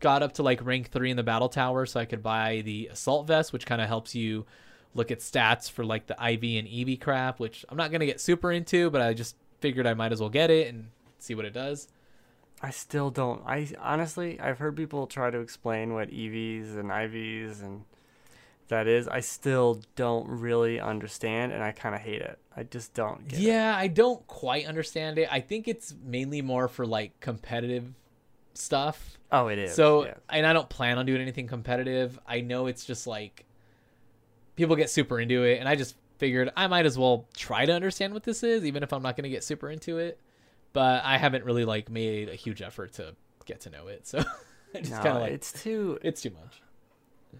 [0.00, 2.88] got up to like rank three in the battle tower, so I could buy the
[2.92, 4.44] assault vest, which kind of helps you
[4.94, 8.20] look at stats for like the IV and EV crap, which I'm not gonna get
[8.20, 11.46] super into, but I just figured I might as well get it and see what
[11.46, 11.88] it does.
[12.64, 13.42] I still don't.
[13.46, 17.84] I honestly, I've heard people try to explain what EVs and IVs and
[18.68, 19.06] that is.
[19.06, 22.38] I still don't really understand, and I kind of hate it.
[22.56, 23.28] I just don't.
[23.28, 23.42] Get it.
[23.42, 25.28] Yeah, I don't quite understand it.
[25.30, 27.92] I think it's mainly more for like competitive
[28.54, 29.18] stuff.
[29.30, 29.74] Oh, it is.
[29.74, 30.14] So, yeah.
[30.30, 32.18] and I don't plan on doing anything competitive.
[32.26, 33.44] I know it's just like
[34.56, 37.72] people get super into it, and I just figured I might as well try to
[37.74, 40.18] understand what this is, even if I'm not going to get super into it.
[40.74, 43.14] But I haven't really like made a huge effort to
[43.46, 44.18] get to know it, so
[44.74, 45.98] I just no, kind of like it's too.
[46.02, 46.60] it's too much.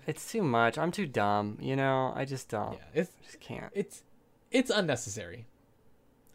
[0.07, 0.79] It's too much.
[0.79, 1.59] I'm too dumb.
[1.61, 2.15] You know.
[2.17, 2.75] I just don't.
[2.75, 3.73] Yeah, it's I just can't.
[3.75, 4.03] it's
[4.51, 5.47] it's unnecessary.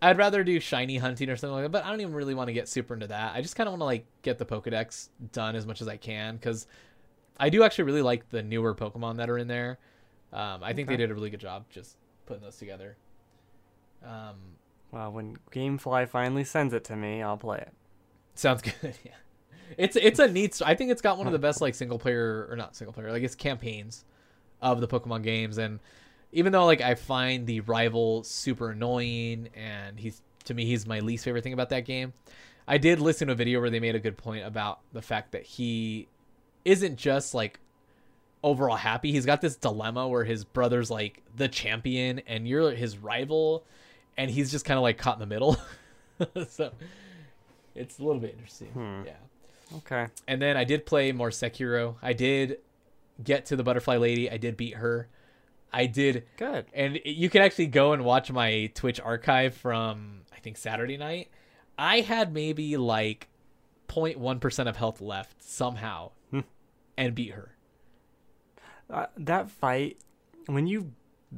[0.02, 2.48] I'd rather do shiny hunting or something like that, but I don't even really want
[2.48, 3.36] to get super into that.
[3.36, 5.98] I just kind of want to like get the Pokedex done as much as I
[5.98, 6.68] can because
[7.38, 9.78] I do actually really like the newer Pokemon that are in there.
[10.32, 12.96] Um, I think they did a really good job just putting those together.
[14.06, 14.36] Um,
[14.92, 17.74] Well, when GameFly finally sends it to me, I'll play it.
[18.36, 18.96] sounds good.
[19.04, 19.12] yeah,
[19.78, 20.62] it's it's a neat.
[20.66, 23.12] I think it's got one of the best like single player or not single player
[23.12, 24.04] like it's campaigns
[24.62, 25.80] of the Pokemon games, and
[26.32, 31.00] even though like I find the rival super annoying, and he's to me he's my
[31.00, 32.14] least favorite thing about that game.
[32.68, 35.32] I did listen to a video where they made a good point about the fact
[35.32, 36.08] that he
[36.66, 37.60] isn't just like
[38.44, 39.12] overall happy.
[39.12, 43.66] He's got this dilemma where his brother's like the champion and you're his rival,
[44.20, 45.58] and he's just kind of like caught in the middle.
[46.50, 46.72] so
[47.74, 48.68] it's a little bit interesting.
[48.68, 49.02] Hmm.
[49.06, 49.78] Yeah.
[49.78, 50.08] Okay.
[50.28, 51.96] And then I did play more Sekiro.
[52.02, 52.58] I did
[53.24, 54.30] get to the butterfly lady.
[54.30, 55.08] I did beat her.
[55.72, 56.66] I did Good.
[56.74, 61.30] and you can actually go and watch my Twitch archive from I think Saturday night.
[61.78, 63.28] I had maybe like
[63.88, 66.40] 0.1% of health left somehow Hmm.
[66.98, 67.56] and beat her.
[68.90, 69.98] Uh, that fight
[70.48, 70.92] when you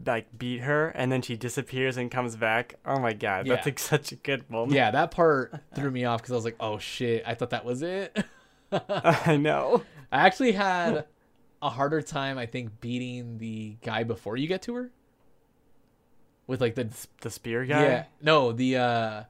[0.05, 2.75] like beat her and then she disappears and comes back.
[2.85, 3.71] Oh my god, that's Yeah.
[3.71, 4.73] like such a good moment.
[4.73, 7.65] Yeah, that part threw me off because I was like, oh shit, I thought that
[7.65, 8.17] was it.
[8.71, 9.83] I know.
[10.11, 11.05] I actually had
[11.61, 14.91] a harder time, I think, beating the guy before you get to her.
[16.47, 16.89] With like the
[17.21, 17.83] The spear guy.
[17.83, 19.23] yeah, no, the uh,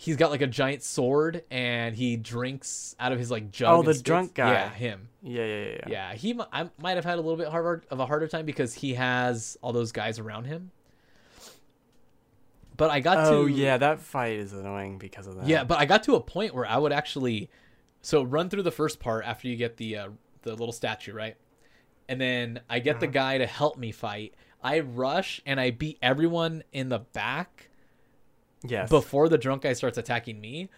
[0.00, 3.68] he's got like a giant sword and he drinks out of his like jug.
[3.78, 4.52] Oh, the spits- drunk guy.
[4.52, 5.08] Yeah, him.
[5.22, 5.70] Yeah, yeah, yeah.
[5.70, 5.88] yeah.
[5.88, 6.40] Yeah, he.
[6.52, 9.58] I might have had a little bit harder of a harder time because he has
[9.60, 10.70] all those guys around him.
[12.76, 15.46] But I got Oh to Oh yeah, that fight is annoying because of that.
[15.48, 17.50] yeah, but I got to a point where I would actually
[18.02, 20.08] so run through the first part after you get the uh,
[20.42, 21.36] the little statue, right?
[22.08, 23.12] And then I get the Uh-huh.
[23.12, 24.34] guy to help me fight.
[24.62, 27.68] I rush and I beat everyone in the back
[28.64, 28.88] Yes.
[28.90, 30.68] before the drunk guy starts attacking me.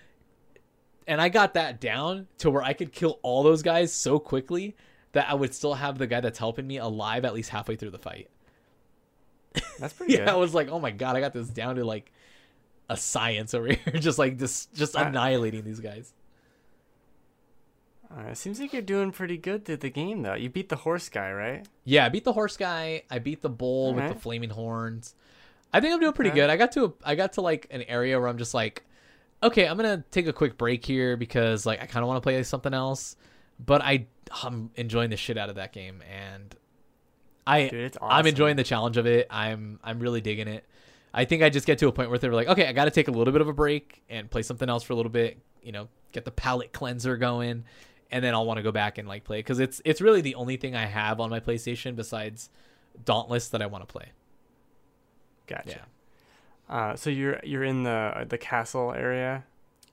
[1.07, 4.77] And I got that down to where I could kill all those guys so quickly
[5.13, 7.91] that I would still have the guy that's helping me alive at least halfway through
[7.91, 8.29] the fight.
[9.81, 12.13] That's pretty Yeah, I was like, oh my god, I got this down to like
[12.89, 16.13] a science over here, just like just just I- annihilating these guys.
[18.17, 20.35] Uh, it seems like you're doing pretty good through the game though.
[20.35, 21.67] You beat the horse guy, right?
[21.85, 23.03] Yeah, I beat the horse guy.
[23.11, 25.15] I beat the bull with the flaming horns.
[25.73, 26.41] I think I'm doing pretty Okay.
[26.41, 26.51] good.
[26.51, 28.85] I got to a, I got to like an area where I'm just like,
[29.43, 32.21] okay, I'm gonna take a quick break here because like I kind of want to
[32.23, 33.17] play something else.
[33.65, 34.07] But I
[34.43, 36.55] I'm enjoying the shit out of that game, and
[37.47, 38.09] I Dude, it's awesome.
[38.11, 39.27] I'm enjoying the challenge of it.
[39.31, 40.65] I'm I'm really digging it.
[41.13, 42.91] I think I just get to a point where they're like, okay, I got to
[42.93, 45.39] take a little bit of a break and play something else for a little bit.
[45.63, 47.65] You know, get the palate cleanser going,
[48.11, 50.37] and then I'll want to go back and like play because it's it's really the
[50.37, 52.51] only thing I have on my PlayStation besides
[53.05, 54.13] Dauntless that I want to play.
[55.51, 55.81] Gotcha.
[56.69, 56.75] Yeah.
[56.75, 59.45] Uh, so you're you're in the the castle area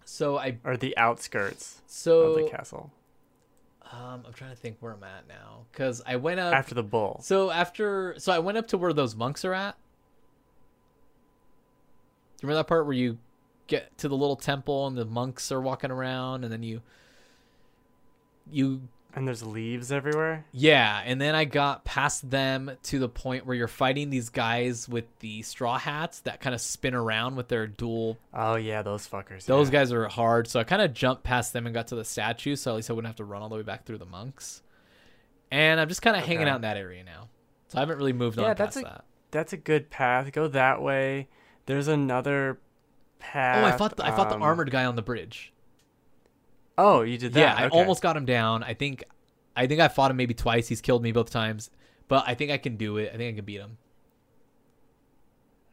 [0.06, 2.92] So I or the outskirts so, of the castle
[3.92, 6.84] um I'm trying to think where I'm at now because I went up after the
[6.84, 7.20] bull.
[7.24, 9.76] So after, so I went up to where those monks are at.
[12.38, 13.18] Do you remember that part where you
[13.68, 16.82] get to the little temple and the monks are walking around, and then you,
[18.52, 20.46] you, And there's leaves everywhere.
[20.52, 24.88] yeah, and then I got past them to the point where you're fighting these guys
[24.88, 28.18] with the straw hats that kind of spin around with their dual.
[28.32, 29.46] Oh yeah, those fuckers.
[29.46, 29.72] Those yeah.
[29.80, 32.56] guys are hard, so I kind of jumped past them and got to the statue,
[32.56, 34.62] so at least I wouldn't have to run all the way back through the monks.
[35.50, 37.30] And I'm just kind of hanging out in that area now,
[37.70, 39.04] so I haven't really moved Yeah, on that's past a- that.
[39.32, 40.32] That's a good path.
[40.32, 41.28] Go that way.
[41.66, 42.60] There's another
[43.20, 43.64] path.
[43.64, 45.52] Oh, I fought the, I fought the um, armored guy on the bridge.
[46.78, 47.40] Oh, you did that.
[47.40, 48.64] Yeah, I almost got him down.
[48.64, 49.04] I think,
[49.56, 50.68] I think I fought him maybe twice.
[50.68, 51.72] He's killed me both times,
[52.08, 53.12] but I think I can do it.
[53.14, 53.78] I think I can beat him.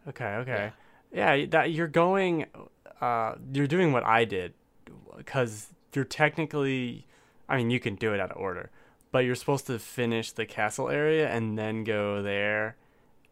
[0.08, 0.72] Okay, okay.
[1.12, 2.46] Yeah, that you're going
[3.00, 4.54] uh you're doing what I did
[5.24, 7.06] cuz you're technically
[7.48, 8.70] I mean, you can do it out of order,
[9.12, 12.76] but you're supposed to finish the castle area and then go there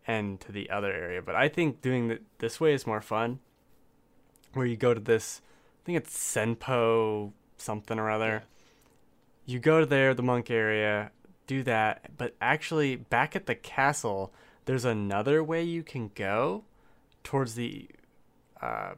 [0.06, 1.22] and to the other area.
[1.22, 3.40] But I think doing it this way is more fun.
[4.52, 5.40] Where you go to this
[5.82, 8.44] I think it's Senpou something or other.
[9.46, 11.10] You go to there, the monk area,
[11.46, 14.32] do that, but actually back at the castle,
[14.64, 16.64] there's another way you can go
[17.24, 17.88] towards the
[18.60, 18.92] uh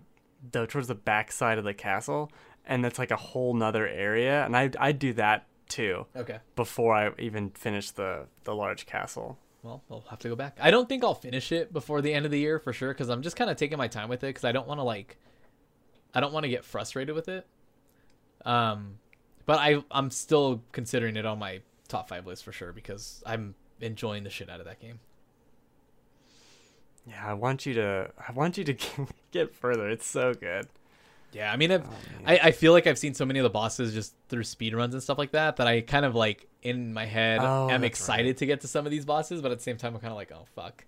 [0.52, 2.30] the towards the back side of the castle
[2.66, 6.38] and that's like a whole nother area and I I do that too Okay.
[6.56, 9.38] before I even finish the the large castle.
[9.62, 10.58] Well, we'll have to go back.
[10.60, 13.08] I don't think I'll finish it before the end of the year for sure because
[13.08, 15.16] I'm just kind of taking my time with it because I don't want to like,
[16.14, 17.46] I don't want to get frustrated with it.
[18.44, 18.98] Um,
[19.46, 23.54] but I I'm still considering it on my top five list for sure because I'm
[23.80, 25.00] enjoying the shit out of that game.
[27.06, 28.74] Yeah, I want you to I want you to
[29.30, 29.88] get further.
[29.88, 30.68] It's so good.
[31.32, 31.90] Yeah, I mean, I've, Oh.
[32.26, 34.94] I I feel like I've seen so many of the bosses just through speed runs
[34.94, 38.38] and stuff like that that I kind of like in my head Oh, am excited
[38.38, 40.16] to get to some of these bosses, but at the same time I'm kind of
[40.16, 40.84] like, oh fuck.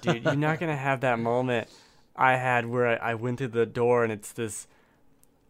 [0.00, 1.68] Dude, you're not gonna have that moment
[2.14, 4.66] I had where I, I went through the door and it's this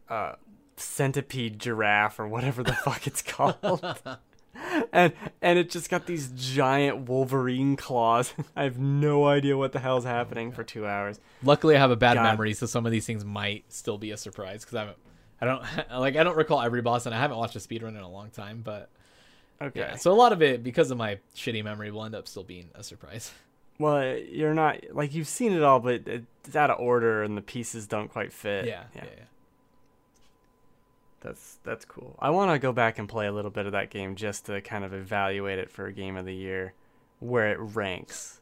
[0.08, 0.32] uh
[0.82, 3.58] centipede giraffe or whatever the fuck it's called.
[4.92, 8.34] and and it just got these giant wolverine claws.
[8.56, 11.20] I have no idea what the hell's oh happening for two hours.
[11.42, 12.22] Luckily, I have a bad God.
[12.24, 14.98] memory, so some of these things might still be a surprise because I haven't.
[15.40, 15.62] I don't
[16.00, 16.16] like.
[16.16, 18.60] I don't recall every boss, and I haven't watched a speedrun in a long time.
[18.62, 18.90] But
[19.60, 19.80] Okay.
[19.80, 22.42] yeah, so a lot of it, because of my shitty memory, will end up still
[22.44, 23.32] being a surprise.
[23.78, 27.42] Well, you're not like you've seen it all, but it's out of order and the
[27.42, 28.66] pieces don't quite fit.
[28.66, 29.24] Yeah, yeah, yeah.
[31.22, 32.16] That's that's cool.
[32.18, 34.60] I want to go back and play a little bit of that game just to
[34.60, 36.74] kind of evaluate it for a game of the year,
[37.20, 38.40] where it ranks.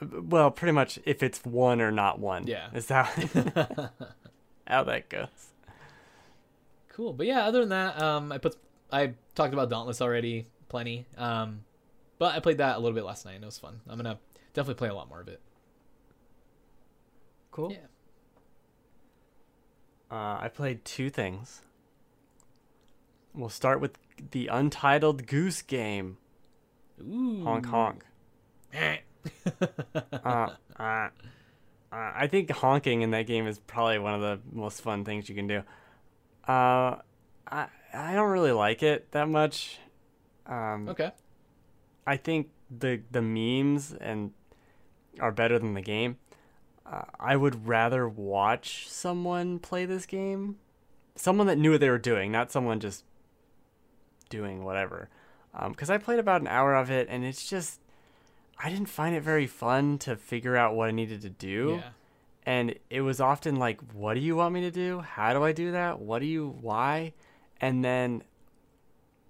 [0.00, 2.46] Well, pretty much if it's one or not one.
[2.46, 2.68] Yeah.
[2.74, 3.06] is that
[4.66, 5.28] how that goes?
[6.88, 7.46] Cool, but yeah.
[7.46, 8.56] Other than that, um, I put
[8.90, 11.06] I talked about Dauntless already, plenty.
[11.18, 11.64] Um,
[12.18, 13.34] but I played that a little bit last night.
[13.34, 13.80] and It was fun.
[13.86, 14.18] I'm gonna
[14.54, 15.40] definitely play a lot more of it.
[17.50, 17.72] Cool.
[17.72, 17.78] Yeah.
[20.10, 21.62] Uh, I played two things.
[23.34, 23.98] We'll start with
[24.30, 26.18] the Untitled Goose Game.
[27.00, 27.44] Ooh.
[27.44, 28.04] Honk honk.
[30.24, 31.08] uh, uh, uh,
[31.90, 35.34] I think honking in that game is probably one of the most fun things you
[35.34, 35.62] can do.
[36.46, 36.96] Uh,
[37.46, 39.78] I I don't really like it that much.
[40.46, 41.12] Um, okay.
[42.06, 44.32] I think the the memes and
[45.20, 46.16] are better than the game.
[46.84, 50.56] Uh, I would rather watch someone play this game,
[51.14, 53.04] someone that knew what they were doing, not someone just
[54.32, 55.08] doing whatever.
[55.54, 57.80] Um, because I played about an hour of it, and it's just
[58.58, 61.80] I didn't find it very fun to figure out what I needed to do.
[61.80, 61.90] Yeah.
[62.44, 65.00] And it was often like, "What do you want me to do?
[65.00, 66.00] How do I do that?
[66.00, 66.56] What do you?
[66.60, 67.12] Why?"
[67.60, 68.24] And then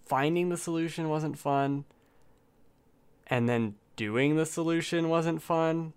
[0.06, 1.84] finding the solution wasn't fun
[3.26, 5.92] and then doing the solution wasn't fun.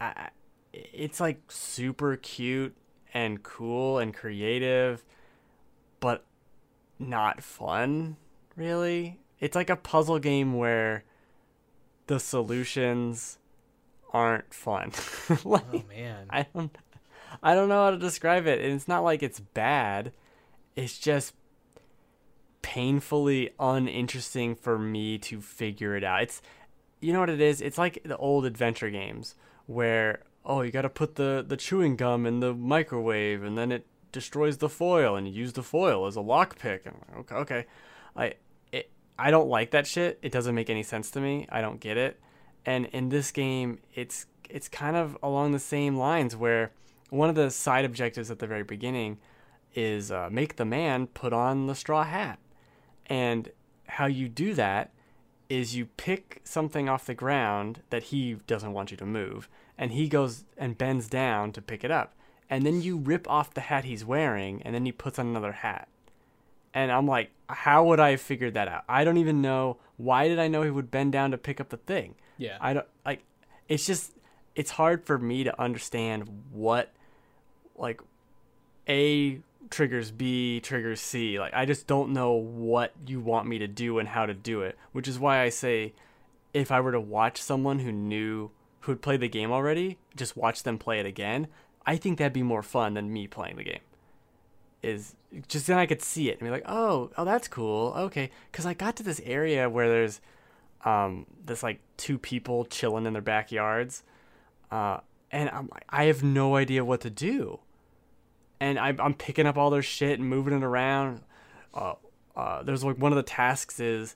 [0.00, 0.30] I,
[0.72, 2.76] it's like super cute
[3.14, 5.04] and cool and creative,
[6.00, 6.24] but
[6.98, 8.16] not fun,
[8.56, 9.20] really.
[9.40, 11.04] It's like a puzzle game where
[12.06, 13.38] the solutions
[14.12, 14.92] aren't fun.
[15.30, 16.26] Oh, like, Oh man.
[16.30, 16.76] I don't
[17.42, 18.60] I don't know how to describe it.
[18.60, 20.12] And it's not like it's bad.
[20.74, 21.34] It's just
[22.62, 26.22] painfully uninteresting for me to figure it out.
[26.22, 26.42] It's
[27.00, 27.60] you know what it is?
[27.60, 29.34] It's like the old adventure games
[29.66, 33.70] where oh, you got to put the the chewing gum in the microwave and then
[33.70, 36.86] it destroys the foil and you use the foil as a lockpick.
[36.86, 37.66] And like, okay, okay.
[38.16, 38.34] I
[38.72, 40.18] it I don't like that shit.
[40.22, 41.46] It doesn't make any sense to me.
[41.50, 42.20] I don't get it.
[42.64, 46.72] And in this game, it's it's kind of along the same lines where
[47.10, 49.18] one of the side objectives at the very beginning
[49.74, 52.38] is uh, make the man put on the straw hat.
[53.06, 53.50] And
[53.86, 54.92] how you do that
[55.48, 59.48] is you pick something off the ground that he doesn't want you to move,
[59.78, 62.14] and he goes and bends down to pick it up.
[62.50, 65.52] And then you rip off the hat he's wearing, and then he puts on another
[65.52, 65.88] hat.
[66.72, 68.84] And I'm like, how would I have figured that out?
[68.88, 69.78] I don't even know.
[69.96, 72.14] Why did I know he would bend down to pick up the thing?
[72.36, 72.56] Yeah.
[72.60, 73.24] I don't like
[73.68, 74.12] it's just
[74.54, 76.92] it's hard for me to understand what
[77.76, 78.00] like
[78.88, 79.40] A
[79.70, 81.38] triggers B triggers C.
[81.38, 84.62] Like I just don't know what you want me to do and how to do
[84.62, 85.94] it, which is why I say
[86.54, 90.36] if I were to watch someone who knew who had played the game already, just
[90.36, 91.48] watch them play it again,
[91.88, 93.80] I think that'd be more fun than me playing the game.
[94.82, 95.14] is
[95.48, 97.94] just then I could see it and be like, oh, oh, that's cool.
[97.96, 100.20] Okay, because I got to this area where there's
[100.84, 104.02] um this like two people chilling in their backyards,
[104.70, 104.98] uh,
[105.30, 107.60] and I'm like, I have no idea what to do,
[108.60, 111.22] and I'm I'm picking up all their shit and moving it around.
[111.72, 111.94] Uh,
[112.36, 114.14] uh, there's like one of the tasks is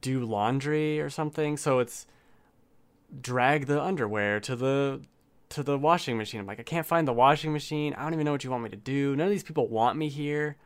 [0.00, 2.06] do laundry or something, so it's
[3.20, 5.02] drag the underwear to the
[5.50, 6.40] to the washing machine.
[6.40, 7.94] I'm like, I can't find the washing machine.
[7.94, 9.16] I don't even know what you want me to do.
[9.16, 10.56] None of these people want me here.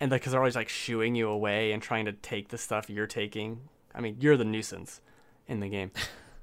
[0.00, 3.06] And because they're always like shooing you away and trying to take the stuff you're
[3.06, 3.68] taking.
[3.94, 5.00] I mean, you're the nuisance
[5.48, 5.90] in the game.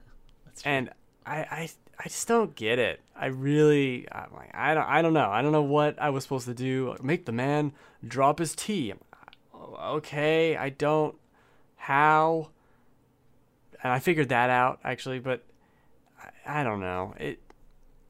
[0.65, 0.89] and
[1.25, 2.99] I, I, I just don't get it.
[3.15, 5.29] I really, I'm like, I don't, I don't know.
[5.29, 6.95] I don't know what I was supposed to do.
[7.03, 7.73] Make the man
[8.05, 8.93] drop his tea.
[9.53, 11.15] Oh, okay, I don't.
[11.75, 12.49] How?
[13.83, 15.43] And I figured that out actually, but
[16.19, 17.13] I, I don't know.
[17.19, 17.39] It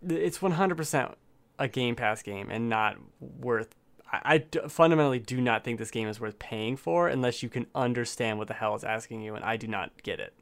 [0.10, 1.16] it's 100%
[1.60, 3.76] a Game Pass game and not worth.
[4.12, 7.68] I, I fundamentally do not think this game is worth paying for unless you can
[7.74, 10.34] understand what the hell it's asking you, and I do not get it.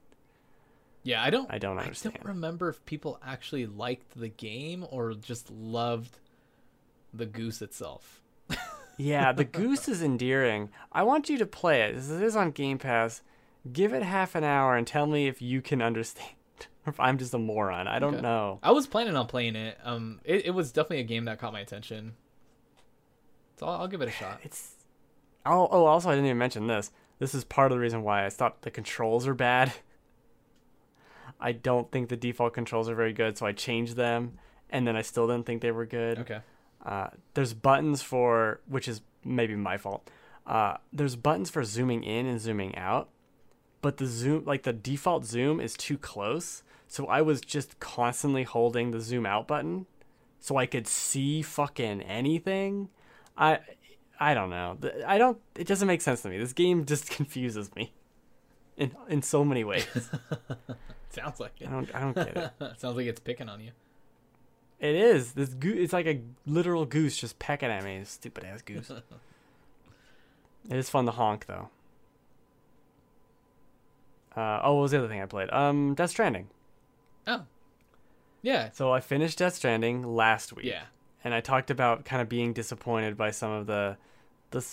[1.03, 1.51] Yeah, I don't.
[1.51, 2.16] I don't understand.
[2.16, 6.20] I don't remember if people actually liked the game or just loved
[7.14, 8.22] the goose itself.
[8.97, 10.70] yeah, the goose is endearing.
[10.91, 11.95] I want you to play it.
[11.95, 13.22] This is on Game Pass.
[13.72, 16.36] Give it half an hour and tell me if you can understand
[16.88, 17.88] if I'm just a moron.
[17.88, 18.21] I don't okay.
[18.21, 18.59] know.
[18.63, 19.77] I was planning on playing it.
[19.84, 22.13] Um, it, it was definitely a game that caught my attention.
[23.57, 24.39] So I'll, I'll give it a shot.
[24.43, 24.75] It's.
[25.45, 26.91] Oh, oh, also I didn't even mention this.
[27.19, 29.73] This is part of the reason why I thought the controls are bad.
[31.39, 34.38] I don't think the default controls are very good, so I changed them,
[34.69, 36.19] and then I still didn't think they were good.
[36.19, 36.39] Okay.
[36.86, 40.09] Uh, there's buttons for, which is maybe my fault.
[40.45, 43.09] Uh, there's buttons for zooming in and zooming out,
[43.82, 46.63] but the zoom, like the default zoom, is too close.
[46.91, 49.85] So I was just constantly holding the zoom out button
[50.41, 52.89] so I could see fucking anything.
[53.37, 53.59] I
[54.19, 54.77] I don't know.
[55.07, 56.37] I don't it doesn't make sense to me.
[56.37, 57.93] This game just confuses me
[58.75, 59.87] in in so many ways.
[61.11, 61.69] Sounds like it.
[61.69, 62.51] I don't I don't get it.
[62.77, 63.71] Sounds like it's picking on you.
[64.81, 65.31] It is.
[65.31, 68.01] This goose it's like a literal goose just pecking at me.
[68.03, 68.91] Stupid ass goose.
[70.69, 71.69] it is fun to honk though.
[74.35, 75.49] Uh, oh, what was the other thing I played?
[75.51, 76.49] Um, Death Stranding.
[77.28, 77.43] Oh.
[78.41, 78.72] Yeah.
[78.72, 80.65] So I finished Death Stranding last week.
[80.65, 80.84] Yeah.
[81.24, 83.97] And I talked about kind of being disappointed by some of the
[84.49, 84.65] the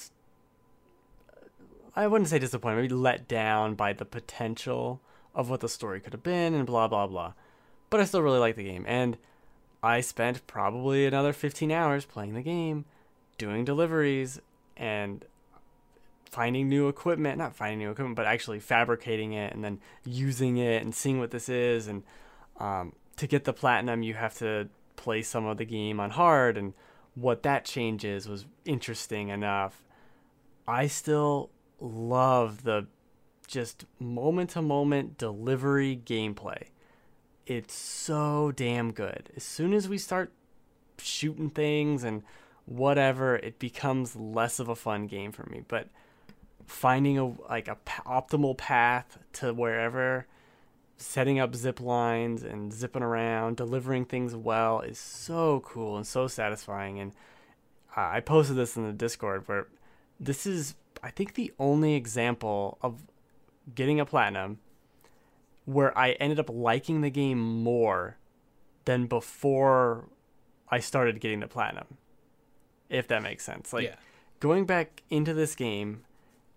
[1.95, 5.01] I wouldn't say disappointed, maybe let down by the potential
[5.35, 7.35] of what the story could have been and blah blah blah.
[7.91, 9.19] But I still really like the game and
[9.83, 12.85] I spent probably another 15 hours playing the game,
[13.37, 14.41] doing deliveries
[14.77, 15.25] and
[16.31, 20.83] finding new equipment, not finding new equipment, but actually fabricating it and then using it
[20.83, 22.03] and seeing what this is and
[22.59, 26.57] um, to get the platinum, you have to play some of the game on hard,
[26.57, 26.75] and
[27.15, 29.83] what that changes was interesting enough.
[30.67, 31.51] I still
[31.81, 32.87] love the
[33.47, 36.65] just moment to moment delivery gameplay.
[37.47, 39.31] It's so damn good.
[39.37, 40.33] As soon as we start
[40.99, 42.23] shooting things and
[42.67, 45.63] whatever, it becomes less of a fun game for me.
[45.67, 45.89] But
[46.67, 50.27] finding a like a p- optimal path to wherever
[50.99, 56.27] setting up zip lines and zipping around, delivering things well is so cool and so
[56.27, 56.99] satisfying.
[56.99, 57.13] And
[57.97, 59.69] uh, I posted this in the Discord where
[60.19, 63.03] this is, I think, the only example of
[63.75, 64.59] getting a platinum
[65.65, 68.17] where I ended up liking the game more
[68.85, 70.09] than before
[70.69, 71.99] I started getting the platinum.
[72.89, 73.73] If that makes sense.
[73.73, 73.97] Like yeah.
[74.41, 76.05] going back into this game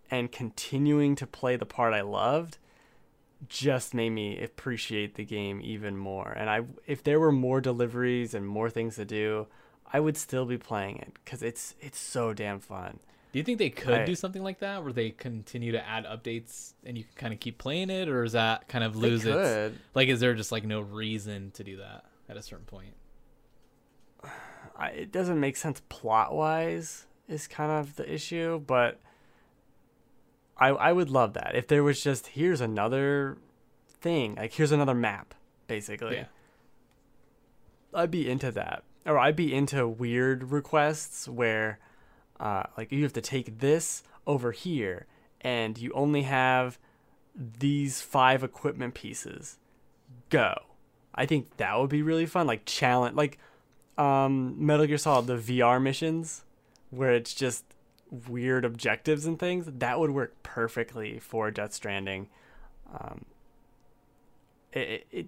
[0.10, 2.58] and continuing to play the part I loved
[3.48, 6.32] just made me appreciate the game even more.
[6.32, 9.48] And I, if there were more deliveries and more things to do,
[9.92, 13.00] I would still be playing it because it's it's so damn fun.
[13.32, 16.06] Do you think they could I, do something like that, where they continue to add
[16.06, 19.26] updates and you can kind of keep playing it, or is that kind of lose
[19.26, 20.10] its like?
[20.10, 22.94] Is there just like no reason to do that at a certain point?
[24.78, 27.06] I, it doesn't make sense plot wise.
[27.28, 29.00] Is kind of the issue, but
[30.62, 33.38] I I would love that if there was just here's another
[34.00, 35.34] thing, like here's another map,
[35.68, 36.18] basically.
[36.18, 36.26] Yeah.
[37.94, 41.80] I'd be into that, or I'd be into weird requests where,
[42.40, 45.08] uh, like you have to take this over here,
[45.42, 46.78] and you only have
[47.36, 49.58] these five equipment pieces.
[50.30, 50.54] Go.
[51.14, 52.48] I think that would be really fun.
[52.48, 53.40] Like challenge, like
[53.98, 56.44] um, Metal Gear Solid, the VR missions,
[56.92, 57.66] where it's just
[58.12, 62.28] weird objectives and things, that would work perfectly for Death Stranding.
[62.94, 63.26] Um,
[64.74, 65.28] it,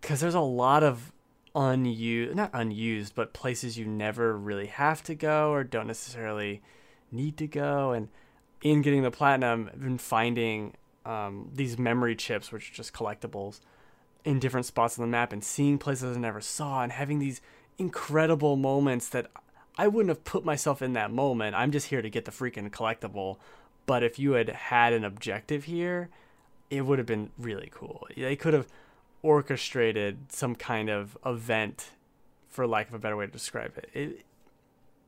[0.00, 1.12] because there's a lot of
[1.54, 6.62] unused, not unused, but places you never really have to go or don't necessarily
[7.10, 7.92] need to go.
[7.92, 8.08] And
[8.62, 10.74] in getting the platinum, I've been finding
[11.04, 13.60] um, these memory chips, which are just collectibles,
[14.24, 17.40] in different spots on the map and seeing places I never saw and having these
[17.78, 19.30] incredible moments that
[19.78, 21.54] I wouldn't have put myself in that moment.
[21.54, 23.36] I'm just here to get the freaking collectible.
[23.84, 26.08] But if you had had an objective here,
[26.70, 28.06] it would have been really cool.
[28.16, 28.66] They could have
[29.22, 31.90] orchestrated some kind of event,
[32.48, 33.90] for lack of a better way to describe it.
[33.92, 34.24] it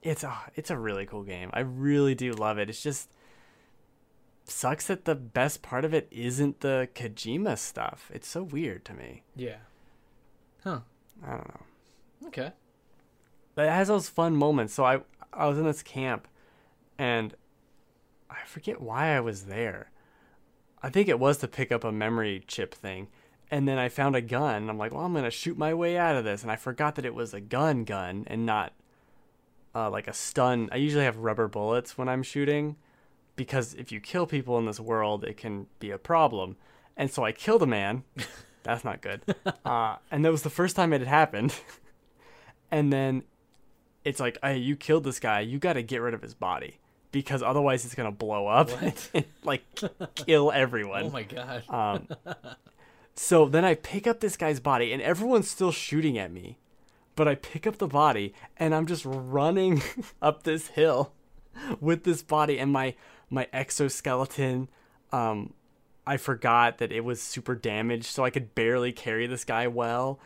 [0.02, 1.50] it's a it's a really cool game.
[1.52, 2.70] I really do love it.
[2.70, 3.10] It's just
[4.44, 8.10] sucks that the best part of it isn't the Kojima stuff.
[8.14, 9.22] It's so weird to me.
[9.34, 9.58] Yeah.
[10.62, 10.80] Huh.
[11.26, 12.28] I don't know.
[12.28, 12.52] Okay.
[13.58, 14.72] But it has those fun moments.
[14.72, 15.00] So I
[15.32, 16.28] I was in this camp
[16.96, 17.34] and
[18.30, 19.90] I forget why I was there.
[20.80, 23.08] I think it was to pick up a memory chip thing.
[23.50, 24.70] And then I found a gun.
[24.70, 26.42] I'm like, well, I'm going to shoot my way out of this.
[26.42, 28.74] And I forgot that it was a gun gun and not
[29.74, 30.68] uh, like a stun.
[30.70, 32.76] I usually have rubber bullets when I'm shooting
[33.34, 36.54] because if you kill people in this world, it can be a problem.
[36.96, 38.04] And so I killed a man.
[38.62, 39.22] That's not good.
[39.64, 41.56] Uh, and that was the first time it had happened.
[42.70, 43.24] and then
[44.08, 45.40] it's like, hey, you killed this guy.
[45.40, 46.78] You got to get rid of his body
[47.12, 49.62] because otherwise it's gonna blow up, and, like
[50.14, 51.04] kill everyone.
[51.04, 51.68] Oh my god.
[51.68, 52.08] Um,
[53.14, 56.58] so then I pick up this guy's body, and everyone's still shooting at me.
[57.16, 59.82] But I pick up the body, and I'm just running
[60.22, 61.12] up this hill
[61.80, 62.94] with this body, and my
[63.30, 64.68] my exoskeleton.
[65.12, 65.54] Um,
[66.06, 70.18] I forgot that it was super damaged, so I could barely carry this guy well,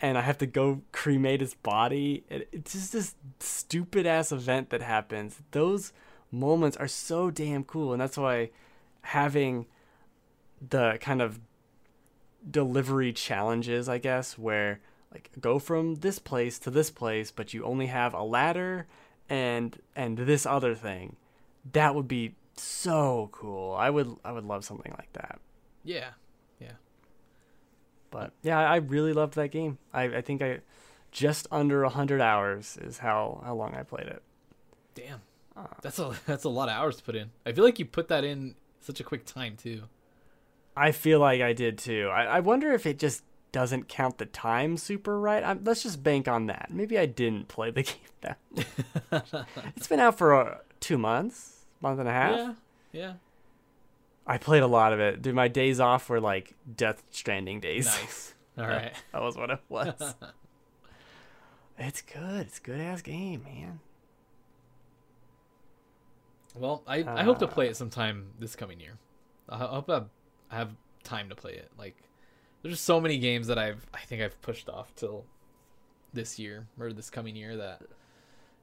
[0.00, 2.24] and I have to go cremate his body.
[2.28, 5.42] It's just this stupid ass event that happens.
[5.50, 5.92] Those
[6.30, 8.50] moments are so damn cool, and that's why
[9.02, 9.66] having
[10.66, 11.40] the kind of
[12.48, 14.80] delivery challenges, I guess, where
[15.12, 18.86] like go from this place to this place, but you only have a ladder
[19.28, 21.16] and and this other thing.
[21.72, 23.74] That would be so cool.
[23.74, 25.40] I would I would love something like that.
[25.84, 26.10] Yeah.
[28.10, 29.78] But yeah, I really loved that game.
[29.92, 30.60] I, I think I
[31.12, 34.22] just under hundred hours is how, how long I played it.
[34.94, 35.20] Damn.
[35.82, 37.30] That's a that's a lot of hours to put in.
[37.44, 39.82] I feel like you put that in such a quick time too.
[40.76, 42.08] I feel like I did too.
[42.12, 45.42] I, I wonder if it just doesn't count the time super right.
[45.42, 46.68] I'm, let's just bank on that.
[46.70, 48.38] Maybe I didn't play the game that.
[49.76, 52.36] it's been out for uh, two months, month and a half.
[52.36, 52.52] Yeah.
[52.92, 53.12] Yeah.
[54.26, 55.22] I played a lot of it.
[55.22, 57.86] Dude, my days off were like Death Stranding days.
[57.86, 58.34] Nice.
[58.58, 58.92] All right.
[59.12, 60.14] that was what it was.
[61.78, 62.46] it's good.
[62.46, 63.80] It's a good ass game, man.
[66.54, 68.98] Well, I, I hope to play it sometime this coming year.
[69.48, 70.02] I hope I
[70.48, 70.70] have
[71.04, 71.70] time to play it.
[71.78, 71.96] Like,
[72.62, 75.24] there's just so many games that I've I think I've pushed off till
[76.12, 77.82] this year or this coming year that,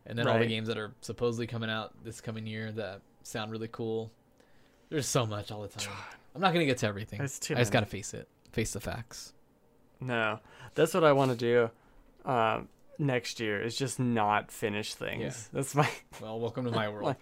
[0.05, 3.51] and then all the games that are supposedly coming out this coming year that sound
[3.51, 4.11] really cool.
[4.89, 5.93] There's so much all the time.
[6.35, 7.17] I'm not gonna get to everything.
[7.19, 7.81] There's too I just many.
[7.81, 9.33] gotta face it, face the facts.
[9.99, 10.39] No,
[10.75, 12.29] that's what I want to do.
[12.29, 12.69] Um,
[12.99, 15.49] next year is just not finish things.
[15.51, 15.57] Yeah.
[15.59, 15.89] That's my.
[16.21, 17.05] Well, welcome to my world.
[17.05, 17.17] Like,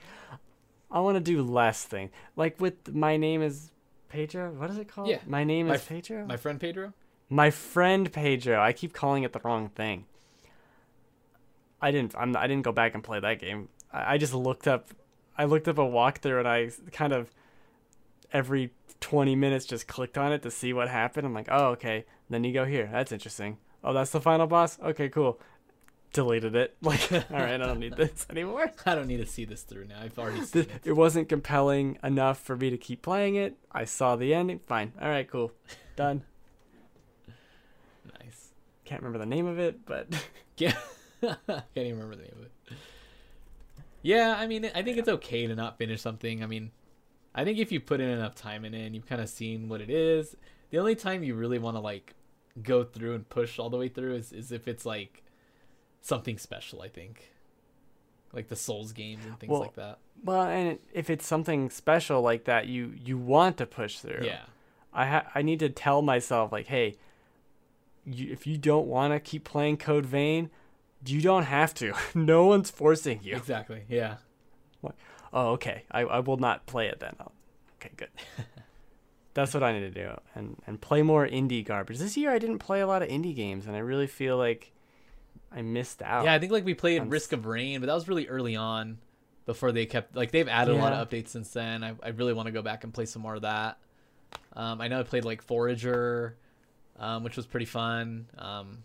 [0.92, 2.12] I want to do less things.
[2.36, 3.72] Like with my name is
[4.10, 4.52] Pedro.
[4.52, 5.08] What is it called?
[5.08, 5.20] Yeah.
[5.26, 6.26] My name My is Pedro.
[6.26, 6.94] My friend Pedro.
[7.30, 8.62] My friend Pedro.
[8.62, 10.06] I keep calling it the wrong thing.
[11.82, 12.14] I didn't.
[12.18, 12.36] I'm.
[12.38, 13.70] I didn't go back and play that game.
[13.92, 14.88] I, I just looked up.
[15.38, 17.30] I looked up a walkthrough and I kind of
[18.36, 21.26] every 20 minutes just clicked on it to see what happened.
[21.26, 22.06] I'm like, oh okay.
[22.30, 22.90] Then you go here.
[22.92, 23.58] That's interesting.
[23.84, 24.78] Oh, that's the final boss.
[24.82, 25.40] Okay, cool.
[26.12, 26.76] Deleted it.
[26.82, 28.72] Like, all right, I don't need this anymore.
[28.86, 30.02] I don't need to see this through now.
[30.02, 30.70] I've already seen it.
[30.84, 33.56] it wasn't compelling enough for me to keep playing it.
[33.72, 34.60] I saw the ending.
[34.66, 34.94] Fine.
[35.02, 35.52] All right, cool.
[35.96, 36.24] Done.
[38.20, 38.52] Nice.
[38.84, 40.08] Can't remember the name of it, but
[40.58, 40.74] Yeah.
[41.22, 41.38] Can't
[41.76, 42.52] even remember the name of it.
[44.02, 46.44] Yeah, I mean, I think it's okay to not finish something.
[46.44, 46.72] I mean,
[47.36, 49.68] I think if you put in enough time in it and you've kind of seen
[49.68, 50.36] what it is,
[50.70, 52.16] the only time you really want to like
[52.64, 55.22] go through and push all the way through is, is if it's like
[56.02, 57.32] something special, I think.
[58.32, 60.00] Like the Souls games and things Well, like that.
[60.24, 64.26] well, and if it's something special like that, you you want to push through.
[64.26, 64.42] Yeah.
[64.94, 66.96] I ha- I need to tell myself like, hey,
[68.06, 70.50] you, if you don't want to keep playing Code Vein,
[71.06, 71.94] you don't have to.
[72.16, 73.36] no one's forcing you.
[73.36, 73.84] Exactly.
[73.90, 74.16] Yeah.
[75.36, 75.84] Oh, okay.
[75.92, 77.16] I, I will not play it then.
[77.20, 77.32] Oh,
[77.80, 78.10] okay, good.
[79.34, 81.98] That's what I need to do, and and play more indie garbage.
[82.00, 84.72] This year I didn't play a lot of indie games, and I really feel like
[85.54, 86.24] I missed out.
[86.24, 88.56] Yeah, I think like we played I'm Risk of Rain, but that was really early
[88.56, 88.98] on
[89.46, 91.84] before they kept like they've added a lot of updates since then.
[91.84, 93.78] I, I really want to go back and play some more of that.
[94.54, 96.38] Um, I know I played like Forager,
[96.98, 98.28] um, which was pretty fun.
[98.38, 98.84] Um,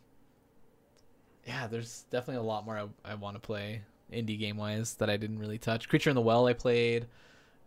[1.47, 3.83] yeah, there's definitely a lot more I, I want to play
[4.13, 5.89] indie game wise that I didn't really touch.
[5.89, 7.07] Creature in the Well I played.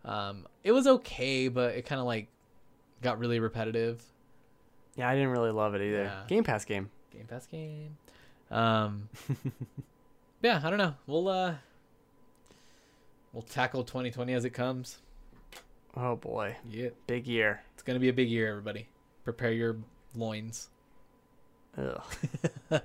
[0.04, 2.28] Um, it was okay, but it kind of like
[3.02, 4.02] got really repetitive.
[4.96, 6.04] Yeah, I didn't really love it either.
[6.04, 6.22] Yeah.
[6.28, 6.90] Game Pass game.
[7.12, 7.96] Game Pass game.
[8.50, 9.08] Um,
[10.42, 10.94] yeah, I don't know.
[11.06, 11.54] We'll uh,
[13.32, 14.98] we'll tackle 2020 as it comes.
[15.96, 17.62] Oh boy, Yeah, big year.
[17.74, 18.88] it's gonna be a big year, everybody.
[19.24, 19.76] Prepare your
[20.14, 20.68] loins.
[21.78, 22.02] Ugh.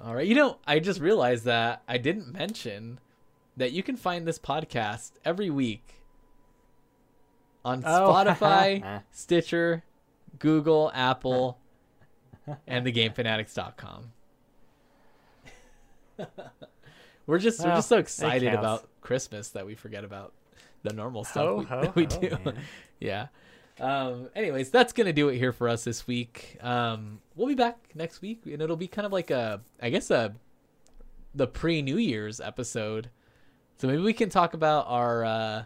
[0.00, 0.26] All right.
[0.26, 2.98] You know, I just realized that I didn't mention
[3.56, 6.00] that you can find this podcast every week
[7.64, 8.12] on Oh.
[8.12, 9.84] Spotify, Stitcher,
[10.38, 11.58] Google, Apple,
[12.66, 14.12] and thegamefanatics.com.
[17.26, 20.32] we're just we're just so excited about Christmas that we forget about
[20.82, 22.38] the normal stuff Ho, we, ho, that we ho, do.
[22.44, 22.58] man.
[23.00, 23.26] yeah.
[23.82, 26.56] Um, anyways, that's gonna do it here for us this week.
[26.60, 30.10] Um, we'll be back next week, and it'll be kind of like a, I guess
[30.10, 30.34] a,
[31.34, 33.10] the pre New Year's episode.
[33.78, 35.64] So maybe we can talk about our, uh,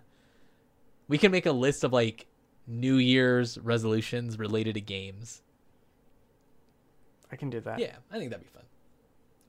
[1.08, 2.26] we can make a list of like
[2.66, 5.42] New Year's resolutions related to games.
[7.30, 7.78] I can do that.
[7.78, 8.64] Yeah, I think that'd be fun.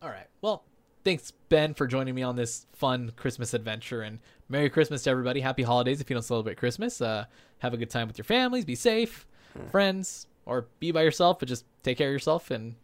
[0.02, 0.28] All right.
[0.42, 0.66] Well,
[1.08, 5.40] thanks Ben for joining me on this fun Christmas adventure and Merry Christmas to everybody.
[5.40, 7.00] Happy holidays if you don't celebrate Christmas.
[7.00, 7.24] Uh,
[7.60, 8.66] have a good time with your families.
[8.66, 9.26] Be safe,
[9.72, 12.76] friends, or be by yourself, but just take care of yourself and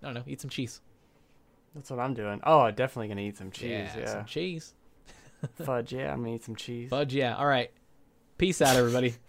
[0.00, 0.80] I don't know, eat some cheese.
[1.74, 2.40] That's what I'm doing.
[2.44, 3.70] Oh, I'm definitely gonna eat some cheese.
[3.70, 4.06] yeah, Yeah.
[4.06, 4.74] some cheese.
[5.64, 5.92] Fudge.
[5.92, 6.88] Yeah, I'm gonna eat some cheese.
[6.88, 7.34] Fudge, yeah.
[7.34, 7.72] All right.
[8.38, 9.16] Peace out, everybody.